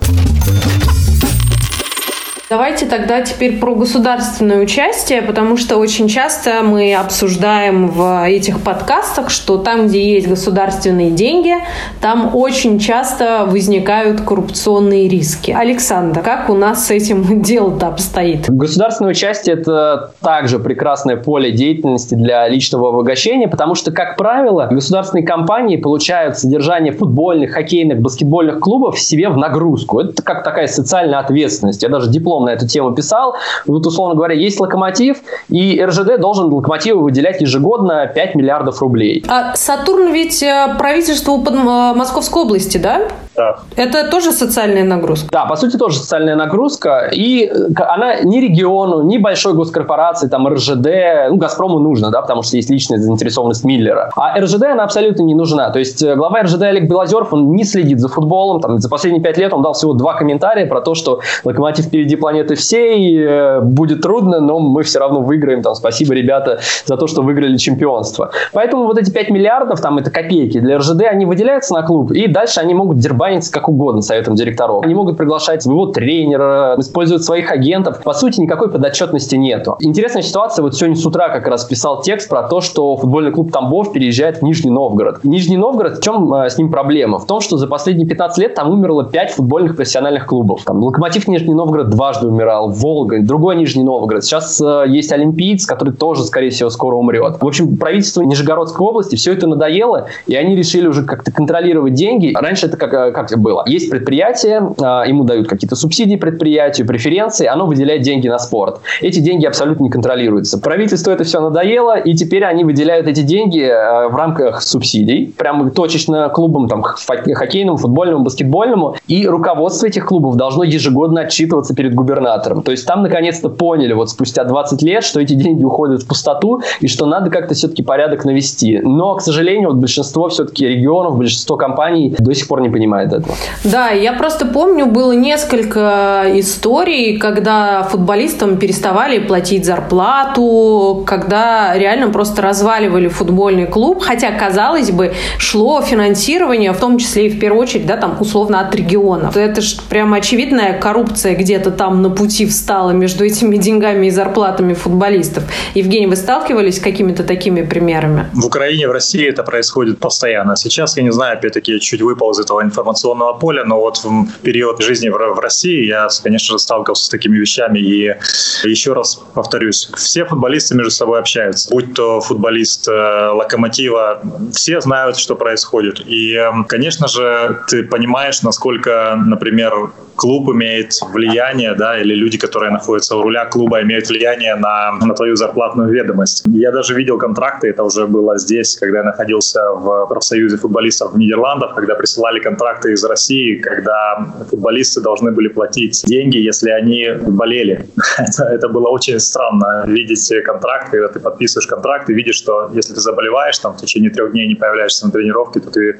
[2.49, 9.29] Давайте тогда теперь про государственное участие, потому что очень часто мы обсуждаем в этих подкастах,
[9.29, 11.53] что там, где есть государственные деньги,
[12.01, 15.51] там очень часто возникают коррупционные риски.
[15.51, 18.49] Александр, как у нас с этим дело-то обстоит?
[18.49, 25.23] Государственное участие– это также прекрасное поле деятельности для личного обогащения, потому что, как правило, государственные
[25.23, 29.99] компании получают содержание футбольных, хоккейных, баскетбольных клубов себе в нагрузку.
[29.99, 31.83] Это как такая социальная ответственность.
[31.83, 33.36] Я даже диплом диплом на эту тему писал.
[33.65, 35.17] Вот, условно говоря, есть локомотив,
[35.49, 39.23] и РЖД должен локомотиву выделять ежегодно 5 миллиардов рублей.
[39.28, 43.08] А Сатурн ведь э, правительство под Московской области, да?
[43.39, 43.60] Да.
[43.78, 45.30] Это тоже социальная нагрузка?
[45.32, 47.10] Да, по сути, тоже социальная нагрузка.
[47.13, 50.88] И э, она ни региону, ни большой госкорпорации, там, РЖД,
[51.30, 54.12] ну, Газпрому нужно, да, потому что есть личная заинтересованность Миллера.
[54.17, 55.69] А РЖД она абсолютно не нужна.
[55.69, 58.60] То есть э, глава РЖД Олег Белозеров, он не следит за футболом.
[58.60, 62.17] Там, за последние пять лет он дал всего два комментария про то, что Локомотив впереди
[62.17, 65.62] планеты всей, э, будет трудно, но мы все равно выиграем.
[65.62, 68.32] Там, спасибо, ребята, за то, что выиграли чемпионство.
[68.52, 72.28] Поэтому вот эти 5 миллиардов, там, это копейки для РЖД, они выделяются на клуб, и
[72.28, 74.83] дальше они могут дербаниться как угодно советом директоров.
[74.83, 78.01] Они могут приглашать своего тренера, использовать своих агентов.
[78.03, 79.77] По сути, никакой подотчетности нету.
[79.79, 83.51] Интересная ситуация, вот сегодня с утра как раз писал текст про то, что футбольный клуб
[83.51, 85.23] Тамбов переезжает в Нижний Новгород.
[85.23, 87.19] Нижний Новгород, в чем э, с ним проблема?
[87.19, 90.63] В том, что за последние 15 лет там умерло 5 футбольных профессиональных клубов.
[90.65, 94.23] Там Локомотив Нижний Новгород дважды умирал, Волга, другой Нижний Новгород.
[94.23, 97.41] Сейчас э, есть Олимпиец, который тоже, скорее всего, скоро умрет.
[97.41, 102.33] В общем, правительству Нижегородской области все это надоело, и они решили уже как-то контролировать деньги.
[102.35, 103.63] Раньше это как, э, как было?
[103.67, 108.82] Есть предприятие, э, ему дают какие-то субсидии предприятию, преференции, оно выделяет деньги на спорт.
[109.01, 110.60] Эти деньги абсолютно не контролируются.
[110.60, 115.69] Правительству это все надоело, и теперь они выделяют эти деньги э, в рамках субсидий, прямо
[115.69, 122.62] точечно клубам там, хоккейному, футбольному, баскетбольному, и руководство этих клубов должно ежегодно отчитываться перед губернатором.
[122.62, 126.62] То есть там наконец-то поняли вот спустя 20 лет, что эти деньги уходят в пустоту
[126.82, 128.79] и что надо как-то все-таки порядок навести.
[128.84, 133.38] Но, к сожалению, вот большинство все-таки регионов, большинство компаний до сих пор не понимает этого.
[133.63, 142.41] Да, я просто помню, было несколько историй, когда футболистам переставали платить зарплату, когда реально просто
[142.41, 147.85] разваливали футбольный клуб, хотя, казалось бы, шло финансирование, в том числе и в первую очередь,
[147.85, 149.38] да, там, условно, от регионов.
[149.38, 154.73] Это же прямо очевидная коррупция где-то там на пути встала между этими деньгами и зарплатами
[154.73, 155.43] футболистов.
[155.75, 158.25] Евгений, вы сталкивались с какими-то такими примерами?
[158.33, 160.55] В Украине, в России это происходит постоянно.
[160.55, 164.39] Сейчас, я не знаю, опять-таки, я чуть выпал из этого информационного поля, но вот в
[164.41, 167.80] период жизни в России я, конечно же, сталкивался с такими вещами.
[167.80, 168.15] И
[168.63, 171.69] еще раз повторюсь, все футболисты между собой общаются.
[171.69, 174.21] Будь то футболист э, Локомотива,
[174.54, 176.02] все знают, что происходит.
[176.06, 182.71] И, эм, конечно же, ты понимаешь, насколько, например, клуб имеет влияние, да, или люди, которые
[182.71, 186.43] находятся у руля клуба, имеют влияние на, на твою зарплатную ведомость.
[186.45, 191.17] Я даже видел контракты, это уже было здесь, когда я находился в профсоюзе футболистов в
[191.17, 197.07] Нидерландах, когда присылали контракты контракты из России, когда футболисты должны были платить деньги, если они
[197.27, 197.85] болели.
[198.17, 202.93] это, это было очень странно видеть контракт, когда ты подписываешь контракт и видишь, что если
[202.93, 205.99] ты заболеваешь, там в течение трех дней не появляешься на тренировке, то ты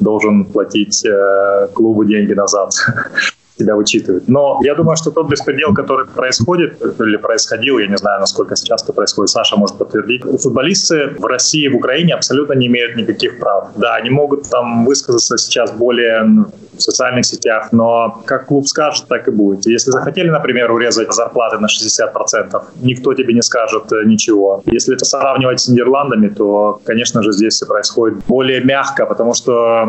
[0.00, 2.70] должен платить э, клубу деньги назад.
[3.60, 4.28] тебя учитывают.
[4.28, 8.82] Но я думаю, что тот беспредел, который происходит или происходил, я не знаю, насколько сейчас
[8.82, 13.68] это происходит, Саша может подтвердить, футболисты в России в Украине абсолютно не имеют никаких прав.
[13.76, 16.46] Да, они могут там высказаться сейчас более
[16.80, 19.66] в социальных сетях, но как клуб скажет, так и будет.
[19.66, 24.62] Если захотели, например, урезать зарплаты на 60%, никто тебе не скажет э, ничего.
[24.66, 29.86] Если это сравнивать с Нидерландами, то, конечно же, здесь все происходит более мягко, потому что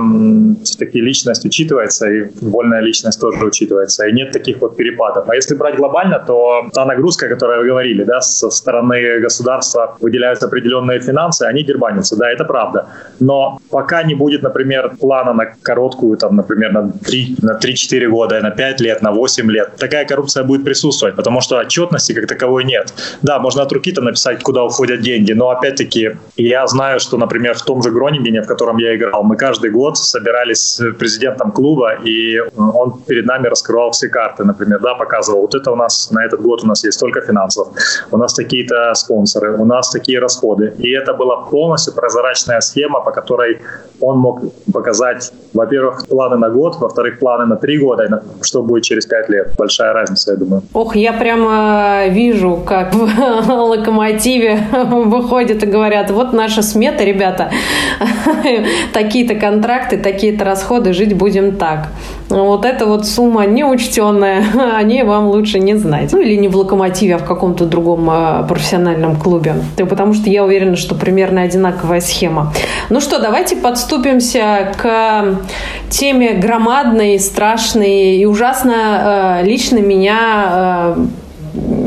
[0.63, 5.29] все-таки личность учитывается, и футбольная личность тоже учитывается, и нет таких вот перепадов.
[5.29, 9.97] А если брать глобально, то та нагрузка, о которой вы говорили, да, со стороны государства
[10.01, 12.85] выделяются определенные финансы, они дербанятся, да, это правда.
[13.19, 18.07] Но пока не будет, например, плана на короткую, там, например, на на 3, на 3-4
[18.07, 19.75] года, на 5 лет, на 8 лет.
[19.77, 22.93] Такая коррупция будет присутствовать, потому что отчетности как таковой нет.
[23.21, 27.61] Да, можно от руки-то написать, куда уходят деньги, но опять-таки я знаю, что, например, в
[27.61, 32.39] том же Гронингене, в котором я играл, мы каждый год собирались с президентом клуба, и
[32.57, 36.41] он перед нами раскрывал все карты, например, да, показывал, вот это у нас на этот
[36.41, 37.67] год у нас есть столько финансов,
[38.11, 40.73] у нас такие-то спонсоры, у нас такие расходы.
[40.77, 43.61] И это была полностью прозрачная схема, по которой
[43.99, 44.41] он мог
[44.73, 49.53] показать, во-первых, планы на год, во-вторых, планы на три года, что будет через пять лет.
[49.57, 50.63] Большая разница, я думаю.
[50.73, 54.59] Ох, я прямо вижу, как в локомотиве
[54.89, 57.51] выходят и говорят, вот наша смета, ребята,
[58.93, 61.87] такие-то контракты, такие-то расходы, жить будем так.
[62.29, 64.43] Вот эта вот сумма неучтенная,
[64.77, 66.13] о ней вам лучше не знать.
[66.13, 69.55] Ну или не в локомотиве, а в каком-то другом а, профессиональном клубе.
[69.77, 72.53] Потому что я уверена, что примерно одинаковая схема.
[72.89, 75.40] Ну что, давайте подступимся к
[75.89, 81.05] теме грамотности громадный, страшный и ужасно э, лично меня э,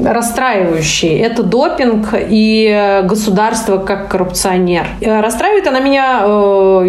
[0.07, 1.19] расстраивающий.
[1.19, 4.87] Это допинг и государство как коррупционер.
[5.01, 6.21] Э, расстраивает она меня,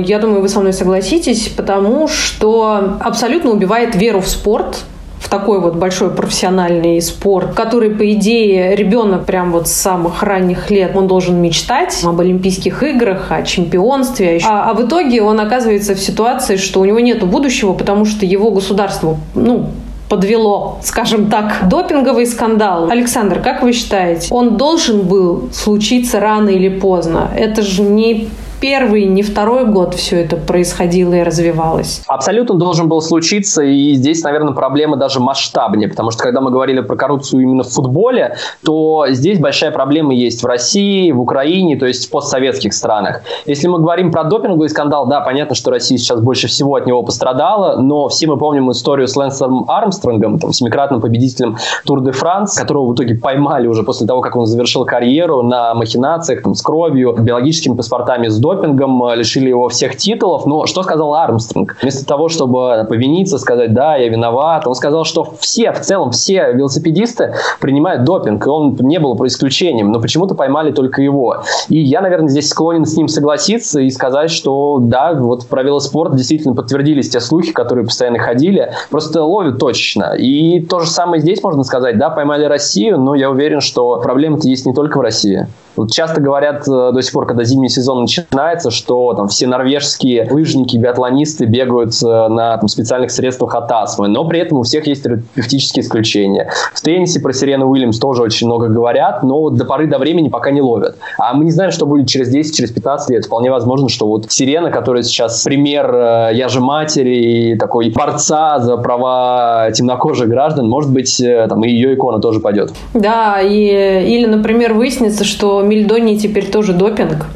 [0.04, 4.84] я думаю, вы со мной согласитесь, потому что абсолютно убивает веру в спорт,
[5.20, 10.70] в такой вот большой профессиональный спорт, который, по идее, ребенок прям вот с самых ранних
[10.70, 14.40] лет, он должен мечтать об Олимпийских играх, о чемпионстве.
[14.46, 18.26] А, а в итоге он оказывается в ситуации, что у него нет будущего, потому что
[18.26, 19.70] его государство, ну,
[20.10, 22.90] подвело, скажем так, допинговый скандал.
[22.90, 27.30] Александр, как вы считаете, он должен был случиться рано или поздно?
[27.36, 32.02] Это же не первый, не второй год все это происходило и развивалось.
[32.08, 36.82] Абсолютно должен был случиться, и здесь, наверное, проблема даже масштабнее, потому что когда мы говорили
[36.82, 41.86] про коррупцию именно в футболе, то здесь большая проблема есть в России, в Украине, то
[41.86, 43.22] есть в постсоветских странах.
[43.46, 47.04] Если мы говорим про допинговый скандал, да, понятно, что Россия сейчас больше всего от него
[47.04, 52.58] пострадала, но все мы помним историю с Лэнсом Армстронгом, там, семикратным победителем Тур де Франс,
[52.58, 56.62] которого в итоге поймали уже после того, как он завершил карьеру на махинациях там, с
[56.62, 60.46] кровью, биологическими паспортами, с допингом, э, лишили его всех титулов.
[60.46, 61.78] Но что сказал Армстронг?
[61.82, 66.54] Вместо того, чтобы повиниться, сказать, да, я виноват, он сказал, что все, в целом, все
[66.54, 71.44] велосипедисты принимают допинг, и он не был по исключением, но почему-то поймали только его.
[71.70, 76.16] И я, наверное, здесь склонен с ним согласиться и сказать, что да, вот про велоспорт
[76.16, 80.14] действительно подтвердились те слухи, которые постоянно ходили, просто ловят точечно.
[80.18, 84.48] И то же самое здесь можно сказать, да, поймали Россию, но я уверен, что проблема-то
[84.48, 85.48] есть не только в России.
[85.76, 90.28] Вот часто говорят э, до сих пор, когда зимний сезон начинается, что там все норвежские
[90.30, 94.88] лыжники, биатлонисты бегают э, на там, специальных средствах от астмы, но при этом у всех
[94.88, 96.50] есть терапевтические исключения.
[96.74, 100.30] В теннисе про Сирену Уильямс тоже очень много говорят, но вот до поры до времени
[100.30, 100.98] пока не ловят.
[101.18, 103.26] А мы не знаем, что будет через 10, через 15 лет.
[103.26, 108.60] Вполне возможно, что вот Сирена, которая сейчас пример э, я же матери и такой борца
[108.60, 112.72] за права темнокожих граждан, может быть, там и ее икона тоже пойдет.
[112.94, 117.28] Да, и, или, например, выяснится, что Мельдоний теперь тоже допинг.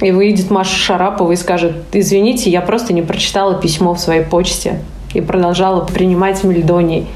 [0.00, 4.80] И выйдет Маша Шарапова и скажет, извините, я просто не прочитала письмо в своей почте
[5.14, 7.06] и продолжала принимать мельдоний.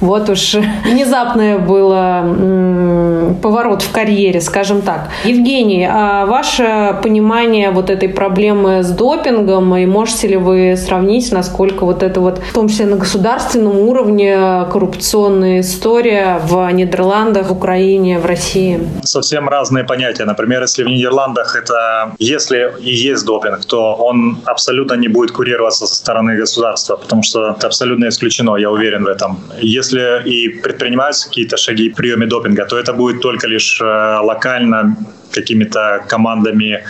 [0.00, 5.08] Вот уж внезапное было поворот в карьере, скажем так.
[5.24, 11.84] Евгений, а ваше понимание вот этой проблемы с допингом, и можете ли вы сравнить, насколько
[11.84, 18.18] вот это вот, в том числе на государственном уровне, коррупционная история в Нидерландах, в Украине,
[18.18, 18.80] в России?
[19.02, 20.24] Совсем разные понятия.
[20.24, 25.86] Например, если в Нидерландах это, если и есть допинг, то он абсолютно не будет курироваться
[25.86, 29.38] со стороны государства, потому что это абсолютно исключено, я уверен в этом.
[29.60, 34.96] Если и предпринимаются какие-то шаги в приеме допинга, то это будет только лишь э, локально
[35.32, 36.84] какими-то командами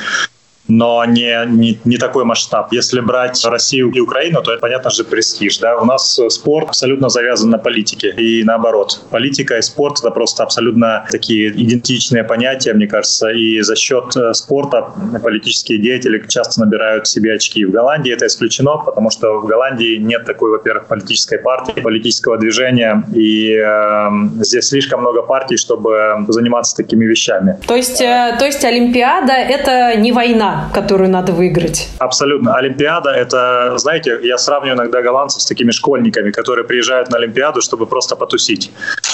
[0.68, 2.72] но не, не, не такой масштаб.
[2.72, 5.59] Если брать Россию и Украину, то это, понятно же, престиж.
[5.59, 5.77] Да?
[5.77, 9.01] У нас спорт абсолютно завязан на политике и наоборот.
[9.11, 14.33] Политика и спорт— это просто абсолютно такие идентичные понятия, мне кажется, и за счет э,
[14.35, 17.64] спорта политические деятели часто набирают себе очки.
[17.64, 23.05] В Голландии это исключено, потому что в Голландии нет такой, во-первых, политической партии, политического движения,
[23.14, 24.09] и э,
[24.40, 27.59] здесь слишком много партий, чтобы заниматься такими вещами.
[27.66, 30.52] То есть, э, то есть Олимпиада— это не война?
[30.73, 31.88] Которую надо выиграть.
[31.99, 32.55] Абсолютно.
[32.55, 37.87] Олимпиада— это, знаете, я сравниваю иногда голландцев с такими школьниками, которые приезжают на Олимпиаду, чтобы
[37.87, 38.71] просто потусить.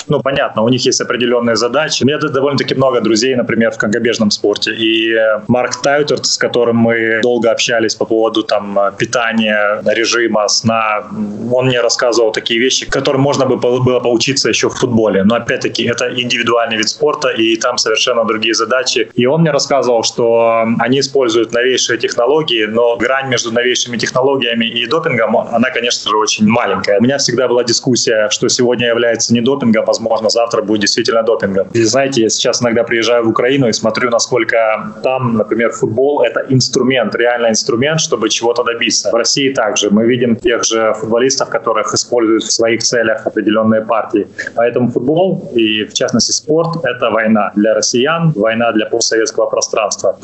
[0.09, 2.03] Ну, понятно, у них есть определенные задачи.
[2.03, 4.75] У меня довольно-таки много друзей, например, в конькобежном спорте.
[4.75, 11.05] И э, Марк Тайтерт, с которым мы долго общались по поводу там питания, режима, сна,
[11.53, 15.25] он мне рассказывал такие вещи, которым можно было поучиться еще в футболе.
[15.25, 19.11] Но опять-таки это индивидуальный вид спорта, и там совершенно другие задачи.
[19.15, 24.65] И он мне рассказывал, что они используют используют новейшие технологии, но грань между новейшими технологиями
[24.65, 26.99] и допингом, она, конечно же, очень маленькая.
[26.99, 31.69] У меня всегда была дискуссия, что сегодня является не допингом, возможно, завтра будет действительно допингом.
[31.75, 34.57] И знаете, я сейчас иногда приезжаю в Украину и смотрю, насколько
[35.03, 39.11] там, например, футбол— это инструмент, реальный инструмент, чтобы чего-то добиться.
[39.11, 39.91] В России также.
[39.91, 44.27] Мы видим тех же футболистов, которых используют в своих целях определенные партии.
[44.55, 50.19] Поэтому футбол и, в частности, спорт— это война для россиян, война для постсоветского пространства.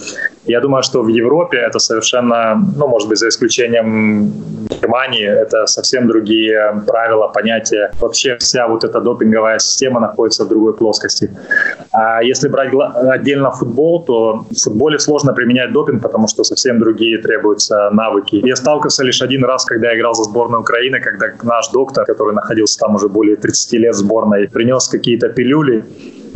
[0.47, 4.33] Я думаю, что в Европе это совершенно, ну, может быть, за исключением
[4.81, 7.91] Германии, это совсем другие правила, понятия.
[8.01, 11.31] Вообще вся вот эта допинговая система находится в другой плоскости.
[11.93, 17.19] А если брать отдельно футбол, то в футболе сложно применять допинг, потому что совсем другие
[17.19, 18.43] требуются навыки.
[18.45, 22.35] Я сталкивался лишь один раз, когда я играл за сборную Украины, когда наш доктор, который
[22.35, 25.85] находился там уже более 30 лет в сборной, принес какие-то пилюли,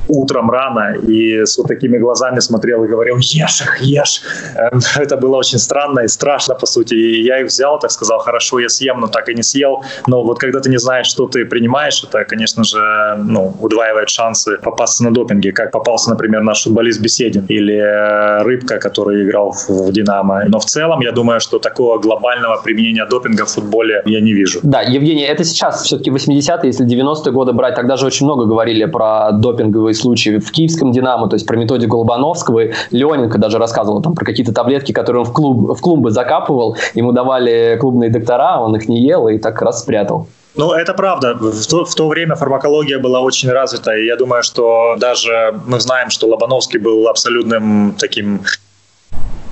[0.08, 4.22] утром рано и с вот такими глазами смотрел и говорил «Ешь их, ешь!».
[4.56, 6.94] Эм, это было очень странно и страшно, по сути.
[6.94, 9.82] И я их взял, так сказал, хорошо, я съем, но так и не съел.
[10.06, 12.78] Но вот когда ты не знаешь, что ты принимаешь, это, конечно же,
[13.24, 18.78] ну, удваивает шансы попасться на допинге, как попался, например, наш футболист Беседин или э, Рыбка,
[18.78, 20.44] который играл в «Динамо».
[20.48, 24.60] Но в целом, я думаю, что такого глобального применения допинга в футболе я не вижу.
[24.62, 28.86] Да, Евгений, это сейчас все-таки 80-е, если 90-е годы брать, тогда же очень много говорили
[28.86, 32.60] про допинговые случаи в киевском «Динамо», то есть про методику Лобановского.
[32.60, 36.76] И Леоненко даже рассказывал там про какие-то таблетки, которые он в, клуб, в клумбы закапывал.
[36.94, 40.26] Ему давали клубные доктора, он их не ел и так раз спрятал.
[40.54, 41.34] Ну, это правда.
[41.34, 43.96] В то, в то время фармакология была очень развита.
[43.96, 48.40] И я думаю, что даже мы знаем, что Лобановский был абсолютным таким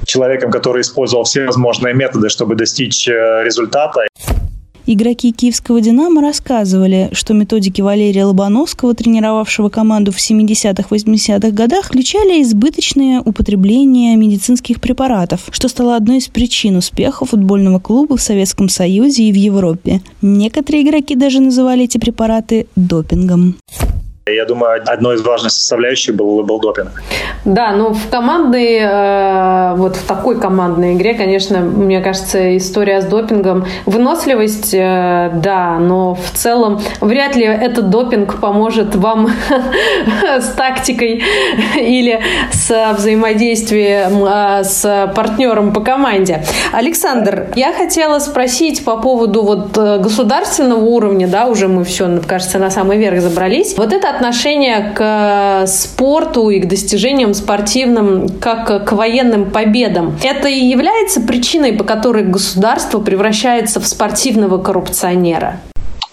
[0.05, 4.07] человеком, который использовал все возможные методы, чтобы достичь э, результата.
[4.89, 13.21] Игроки киевского «Динамо» рассказывали, что методики Валерия Лобановского, тренировавшего команду в 70-80-х годах, включали избыточное
[13.21, 19.33] употребление медицинских препаратов, что стало одной из причин успеха футбольного клуба в Советском Союзе и
[19.33, 20.03] в Европе.
[20.23, 23.57] Некоторые игроки даже называли эти препараты допингом.
[24.29, 27.01] Я думаю, одной из важных составляющих был, был допинг.
[27.45, 33.05] Да, но в командной, э, вот в такой командной игре, конечно, мне кажется, история с
[33.05, 39.31] допингом, выносливость, э, да, но в целом вряд ли этот допинг поможет вам
[40.41, 41.23] с тактикой
[41.77, 42.21] или
[42.51, 46.43] с взаимодействием э, с партнером по команде.
[46.73, 52.71] Александр, я хотела спросить по поводу вот государственного уровня, да, уже мы все, кажется, на
[52.71, 53.79] самый верх забрались.
[53.79, 60.19] Вот это отношение к э, спорту и к достижениям спортивным, как к военным победам.
[60.23, 65.61] Это и является причиной, по которой государство превращается в спортивного коррупционера.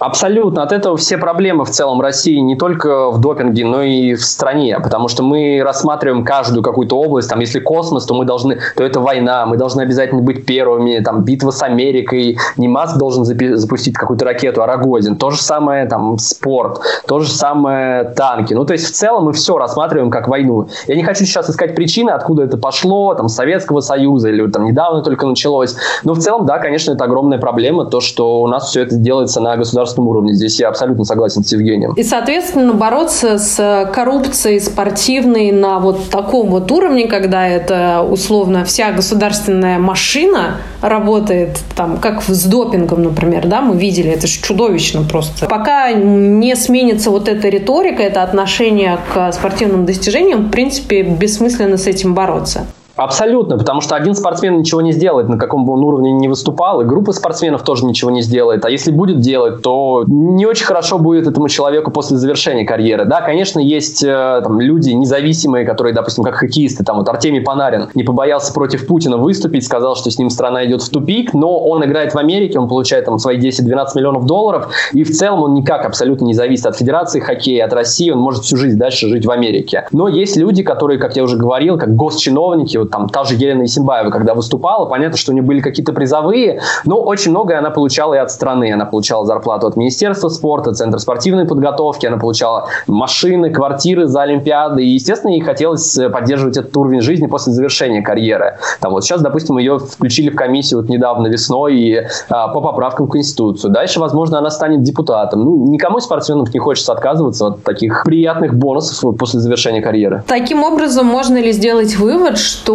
[0.06, 0.64] Абсолютно.
[0.64, 4.78] От этого все проблемы в целом России не только в допинге, но и в стране.
[4.82, 7.30] Потому что мы рассматриваем каждую какую-то область.
[7.30, 9.46] Там, если космос, то мы должны, то это война.
[9.46, 11.00] Мы должны обязательно быть первыми.
[11.00, 12.38] Там, битва с Америкой.
[12.58, 15.16] Не Маск должен запустить какую-то ракету, а Рогозин.
[15.16, 16.82] То же самое там спорт.
[17.08, 18.54] То же самое танки.
[18.54, 20.68] Ну, то есть в целом мы все рассматриваем как войну.
[20.88, 25.02] Я не хочу сейчас искать причины, откуда это пошло, там, Советского Союза или там недавно
[25.02, 25.78] только началось.
[26.04, 29.40] Но в целом, да, конечно, это огромная проблема, то, что у нас все это делается
[29.40, 30.34] на государственном государственном уровне.
[30.34, 31.94] Здесь я абсолютно согласен с Евгением.
[31.94, 38.92] И, соответственно, бороться с коррупцией спортивной на вот таком вот уровне, когда это условно вся
[38.92, 45.48] государственная машина работает, там, как с допингом, например, да, мы видели, это же чудовищно просто.
[45.48, 51.88] Пока не сменится вот эта риторика, это отношение к спортивным достижениям, в принципе, бессмысленно с
[51.88, 52.66] этим бороться.
[52.96, 56.82] Абсолютно, потому что один спортсмен ничего не сделает, на каком бы он уровне не выступал,
[56.82, 58.66] и группа спортсменов тоже ничего не сделает.
[58.66, 63.06] А если будет делать, то не очень хорошо будет этому человеку после завершения карьеры.
[63.06, 67.90] Да, конечно, есть э, там, люди независимые, которые, допустим, как хоккеисты, там вот Артемий Панарин
[67.96, 71.84] не побоялся против Путина выступить, сказал, что с ним страна идет в тупик, но он
[71.84, 75.84] играет в Америке, он получает там свои 10-12 миллионов долларов, и в целом он никак
[75.86, 79.32] абсолютно не зависит от Федерации хоккея, от России, он может всю жизнь дальше жить в
[79.32, 79.88] Америке.
[79.92, 83.64] Но есть люди, которые, как я уже говорил, как госчиновники, вот там та же Елена
[83.64, 88.14] Исимбаева, когда выступала, понятно, что у нее были какие-то призовые, но очень многое она получала
[88.14, 88.72] и от страны.
[88.72, 94.84] Она получала зарплату от Министерства спорта, Центра спортивной подготовки, она получала машины, квартиры за Олимпиады,
[94.84, 98.58] и, естественно, ей хотелось э, поддерживать этот уровень жизни после завершения карьеры.
[98.80, 103.08] Там вот сейчас, допустим, ее включили в комиссию вот недавно весной и, а, по поправкам
[103.08, 103.72] в Конституцию.
[103.72, 105.44] Дальше, возможно, она станет депутатом.
[105.44, 110.24] Ну, никому из спортсменов не хочется отказываться от таких приятных бонусов после завершения карьеры.
[110.28, 112.73] Таким образом, можно ли сделать вывод, что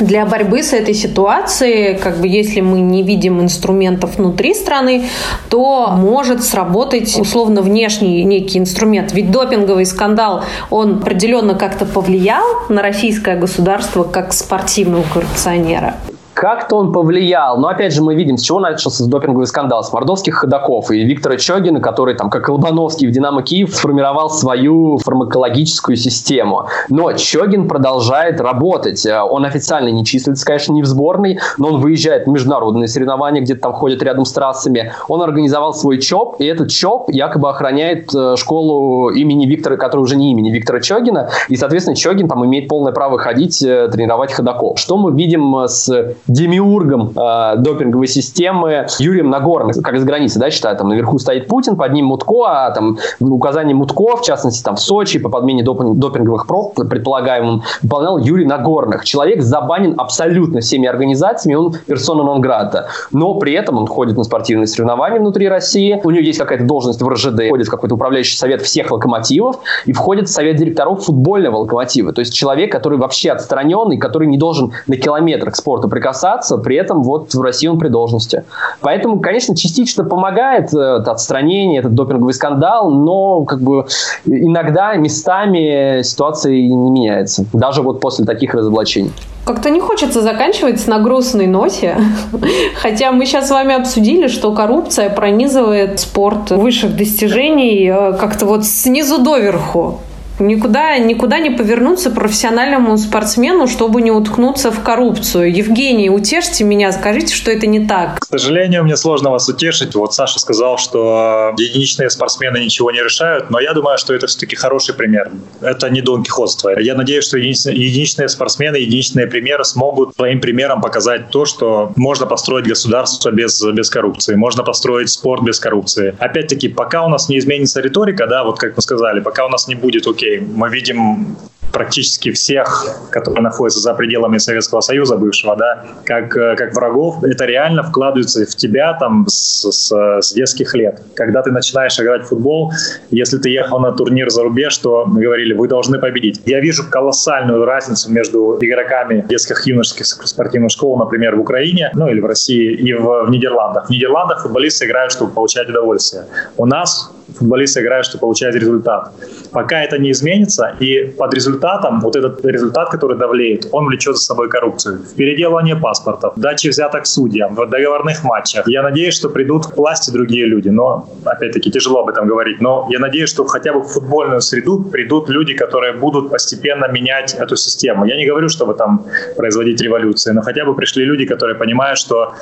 [0.00, 5.08] для борьбы с этой ситуацией, как бы если мы не видим инструментов внутри страны,
[5.48, 9.12] то может сработать условно внешний некий инструмент.
[9.12, 15.94] Ведь допинговый скандал, он определенно как-то повлиял на российское государство как спортивного коррупционера.
[16.36, 17.56] Как-то он повлиял.
[17.56, 19.82] Но опять же мы видим, с чего начался допинговый скандал.
[19.82, 24.98] С мордовских ходаков и Виктора Чогина, который там, как Лобановский в «Динамо Киев», сформировал свою
[24.98, 26.66] фармакологическую систему.
[26.90, 29.06] Но Чогин продолжает работать.
[29.06, 33.40] Э, он официально не числится, конечно, не в сборной, но он выезжает в международные соревнования,
[33.40, 34.92] где-то там ходит рядом с трассами.
[35.08, 40.16] Он организовал свой ЧОП, и этот ЧОП якобы охраняет э, школу имени Виктора, которая уже
[40.16, 41.30] не имени Виктора Чогина.
[41.48, 44.78] И, соответственно, Чогин там имеет полное право ходить, э, тренировать ходаков.
[44.78, 50.76] Что мы видим с демиургом э, допинговой системы Юрием Нагорным, как из границы, да, считаю,
[50.76, 54.80] там наверху стоит Путин, под ним Мутко, а там указание Мутко, в частности, там в
[54.80, 59.04] Сочи по подмене допинг, допинговых проб, предполагаемым, выполнял Юрий Нагорных.
[59.04, 62.88] Человек забанен абсолютно всеми организациями, он персона нон грата.
[63.12, 67.00] Но при этом он ходит на спортивные соревнования внутри России, у него есть какая-то должность
[67.02, 71.58] в РЖД, входит в какой-то управляющий совет всех локомотивов и входит в совет директоров футбольного
[71.58, 72.12] локомотива.
[72.12, 76.56] То есть человек, который вообще отстраненный, который не должен на километр к спорту прикасаться, спасаться,
[76.56, 78.44] при этом вот в России он при должности.
[78.80, 83.86] Поэтому, конечно, частично помогает э, это отстранение, этот допинговый скандал, но как бы
[84.24, 89.12] иногда местами ситуация не меняется, даже вот после таких разоблачений.
[89.44, 91.96] Как-то не хочется заканчивать на грустной ноте.
[92.82, 98.64] Хотя мы сейчас с вами обсудили, что коррупция пронизывает спорт высших достижений э, как-то вот
[98.64, 100.00] снизу доверху.
[100.38, 105.54] Никуда, никуда не повернуться профессиональному спортсмену, чтобы не уткнуться в коррупцию.
[105.54, 108.20] Евгений, утешьте меня, скажите, что это не так.
[108.20, 109.94] К сожалению, мне сложно вас утешить.
[109.94, 114.56] Вот Саша сказал, что единичные спортсмены ничего не решают, но я думаю, что это все-таки
[114.56, 115.30] хороший пример.
[115.60, 116.78] Это не Дон Кихотство.
[116.78, 122.66] Я надеюсь, что единичные спортсмены, единичные примеры смогут своим примером показать то, что можно построить
[122.66, 126.14] государство без, без коррупции, можно построить спорт без коррупции.
[126.18, 129.68] Опять-таки, пока у нас не изменится риторика, да, вот как мы сказали, пока у нас
[129.68, 131.36] не будет, окей, окей, мы видим
[131.76, 137.44] практически всех, которые находятся за пределами Советского Союза бывшего, да, как, э, как врагов, это
[137.44, 141.02] реально вкладывается в тебя там с, с, с детских лет.
[141.14, 142.72] Когда ты начинаешь играть в футбол,
[143.10, 146.40] если ты ехал на турнир за рубеж, то мы говорили, вы должны победить.
[146.46, 152.20] Я вижу колоссальную разницу между игроками детских юношеских спортивных школ, например, в Украине, ну или
[152.20, 153.88] в России, и в, в Нидерландах.
[153.88, 156.24] В Нидерландах футболисты играют, чтобы получать удовольствие.
[156.56, 159.12] У нас футболисты играют, чтобы получать результат.
[159.52, 161.34] Пока это не изменится, и под
[161.66, 165.00] результатом, вот этот результат, который давлеет, он влечет за собой коррупцию.
[165.16, 168.68] Переделывание паспортов, дачи взяток судьям, в договорных матчах.
[168.68, 172.86] Я надеюсь, что придут к власти другие люди, но, опять-таки, тяжело об этом говорить, но
[172.90, 177.56] я надеюсь, что хотя бы в футбольную среду придут люди, которые будут постепенно менять эту
[177.56, 178.06] систему.
[178.06, 179.04] Я не говорю, чтобы там
[179.36, 182.32] производить революции, но хотя бы пришли люди, которые понимают, что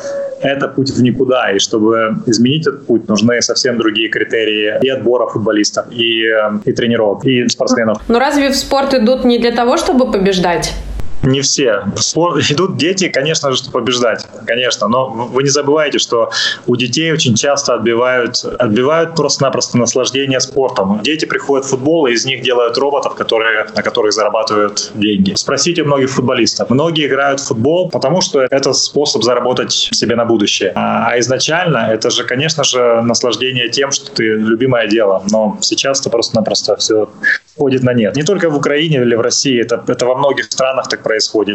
[0.40, 5.26] это путь в никуда, и чтобы изменить этот путь, нужны совсем другие критерии и отбора
[5.26, 7.98] футболистов, и, э, и тренеров, и спортсменов.
[8.08, 10.72] Но разве в спорт идут не для того, чтобы побеждать?
[11.24, 11.84] Не все.
[12.50, 14.88] Идут дети, конечно же, побеждать, конечно.
[14.88, 16.30] Но вы не забывайте, что
[16.66, 21.00] у детей очень часто отбивают, отбивают просто-напросто наслаждение спортом.
[21.02, 25.34] Дети приходят в футбол, и из них делают роботов, которые, на которых зарабатывают деньги.
[25.34, 26.70] Спросите многих футболистов.
[26.70, 30.72] Многие играют в футбол, потому что это способ заработать себе на будущее.
[30.74, 35.22] А, а изначально это же, конечно же, наслаждение тем, что ты любимое дело.
[35.30, 37.08] Но сейчас это просто-напросто все
[37.54, 38.16] сходит на нет.
[38.16, 41.13] Не только в Украине или в России, это, это во многих странах так происходит.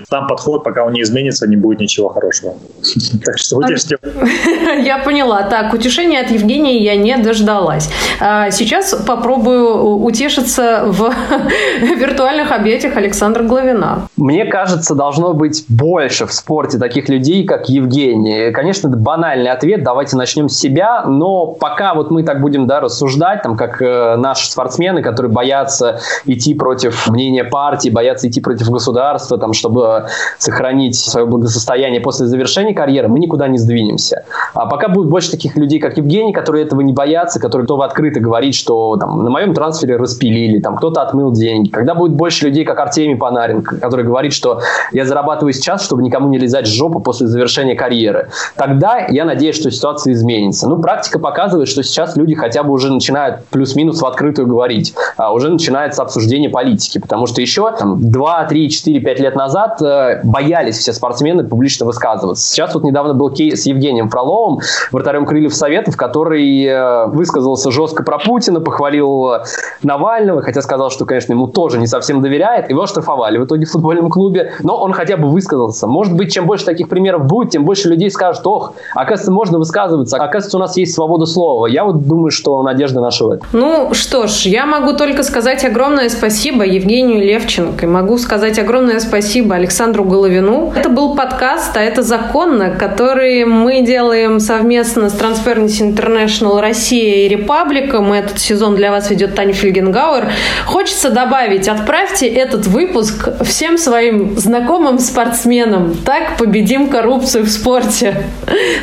[0.10, 2.55] Там подход, пока он не изменится, не будет ничего хорошего.
[3.26, 3.97] Так что утешьте.
[4.84, 5.43] Я поняла.
[5.43, 7.89] Так, утешения от Евгения я не дождалась.
[8.20, 11.14] А, сейчас попробую утешиться в
[11.82, 14.07] виртуальных объятиях Александра Главина.
[14.18, 18.51] Мне кажется, должно быть больше в спорте таких людей, как Евгений.
[18.51, 19.84] Конечно, это банальный ответ.
[19.84, 21.03] Давайте начнем с себя.
[21.05, 25.99] Но пока вот мы так будем да, рассуждать, там, как э, наши спортсмены, которые боятся
[26.26, 32.74] идти против мнения партии, боятся идти против государства, там, чтобы сохранить свое благосостояние после завершения
[32.74, 34.24] карьеры, мы никуда не сдвинемся.
[34.60, 38.20] А пока будет больше таких людей, как Евгений, которые этого не боятся, которые готовы открыто
[38.20, 41.70] говорить, что там, на моем трансфере распилили, там кто-то отмыл деньги.
[41.70, 44.60] Когда будет больше людей, как Артемий Панарин, который говорит, что
[44.91, 49.55] я зарабатываю сейчас, чтобы никому не лизать в жопу после завершения карьеры, тогда я надеюсь,
[49.55, 50.68] что ситуация изменится.
[50.68, 55.32] Ну, практика показывает, что сейчас люди хотя бы уже начинают плюс-минус в открытую говорить, а
[55.32, 60.20] уже начинается обсуждение политики, потому что еще там, 2, 3, 4, 5 лет назад э,
[60.26, 62.45] боялись все спортсмены публично высказываться.
[62.45, 64.49] Сейчас вот недавно был кейс с Евгением Фроловым,
[64.91, 69.43] вратарем Крыльев Советов, который э, высказался жестко про Путина, похвалил
[69.84, 72.70] Навального, хотя сказал, что, конечно, ему тоже не совсем доверяет.
[72.70, 75.88] Его штрафовали в итоге в футбольном клубе, но он хотя бы высказался.
[75.88, 80.18] Может быть, чем больше таких примеров будет, тем больше людей скажут, ох, оказывается, можно высказываться,
[80.18, 81.68] оказывается, у нас есть свобода слова.
[81.68, 83.47] Я вот думаю, что надежда наша в этом.
[83.54, 87.86] Ну что ж, я могу только сказать огромное спасибо Евгению Левченко.
[87.86, 90.74] И могу сказать огромное спасибо Александру Головину.
[90.76, 97.27] Это был подкаст, а это законно, который мы делаем совместно с Transparency International Россия и
[97.27, 98.01] Репаблика.
[98.01, 100.31] Мы этот сезон для вас ведет Таня Фельгенгауэр.
[100.65, 105.95] Хочется добавить, отправьте этот выпуск всем своим знакомым спортсменам.
[106.05, 108.23] Так победим коррупцию в спорте.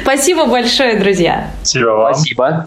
[0.02, 1.50] Спасибо большое, друзья.
[1.62, 2.14] Спасибо вам.
[2.14, 2.64] Спасибо.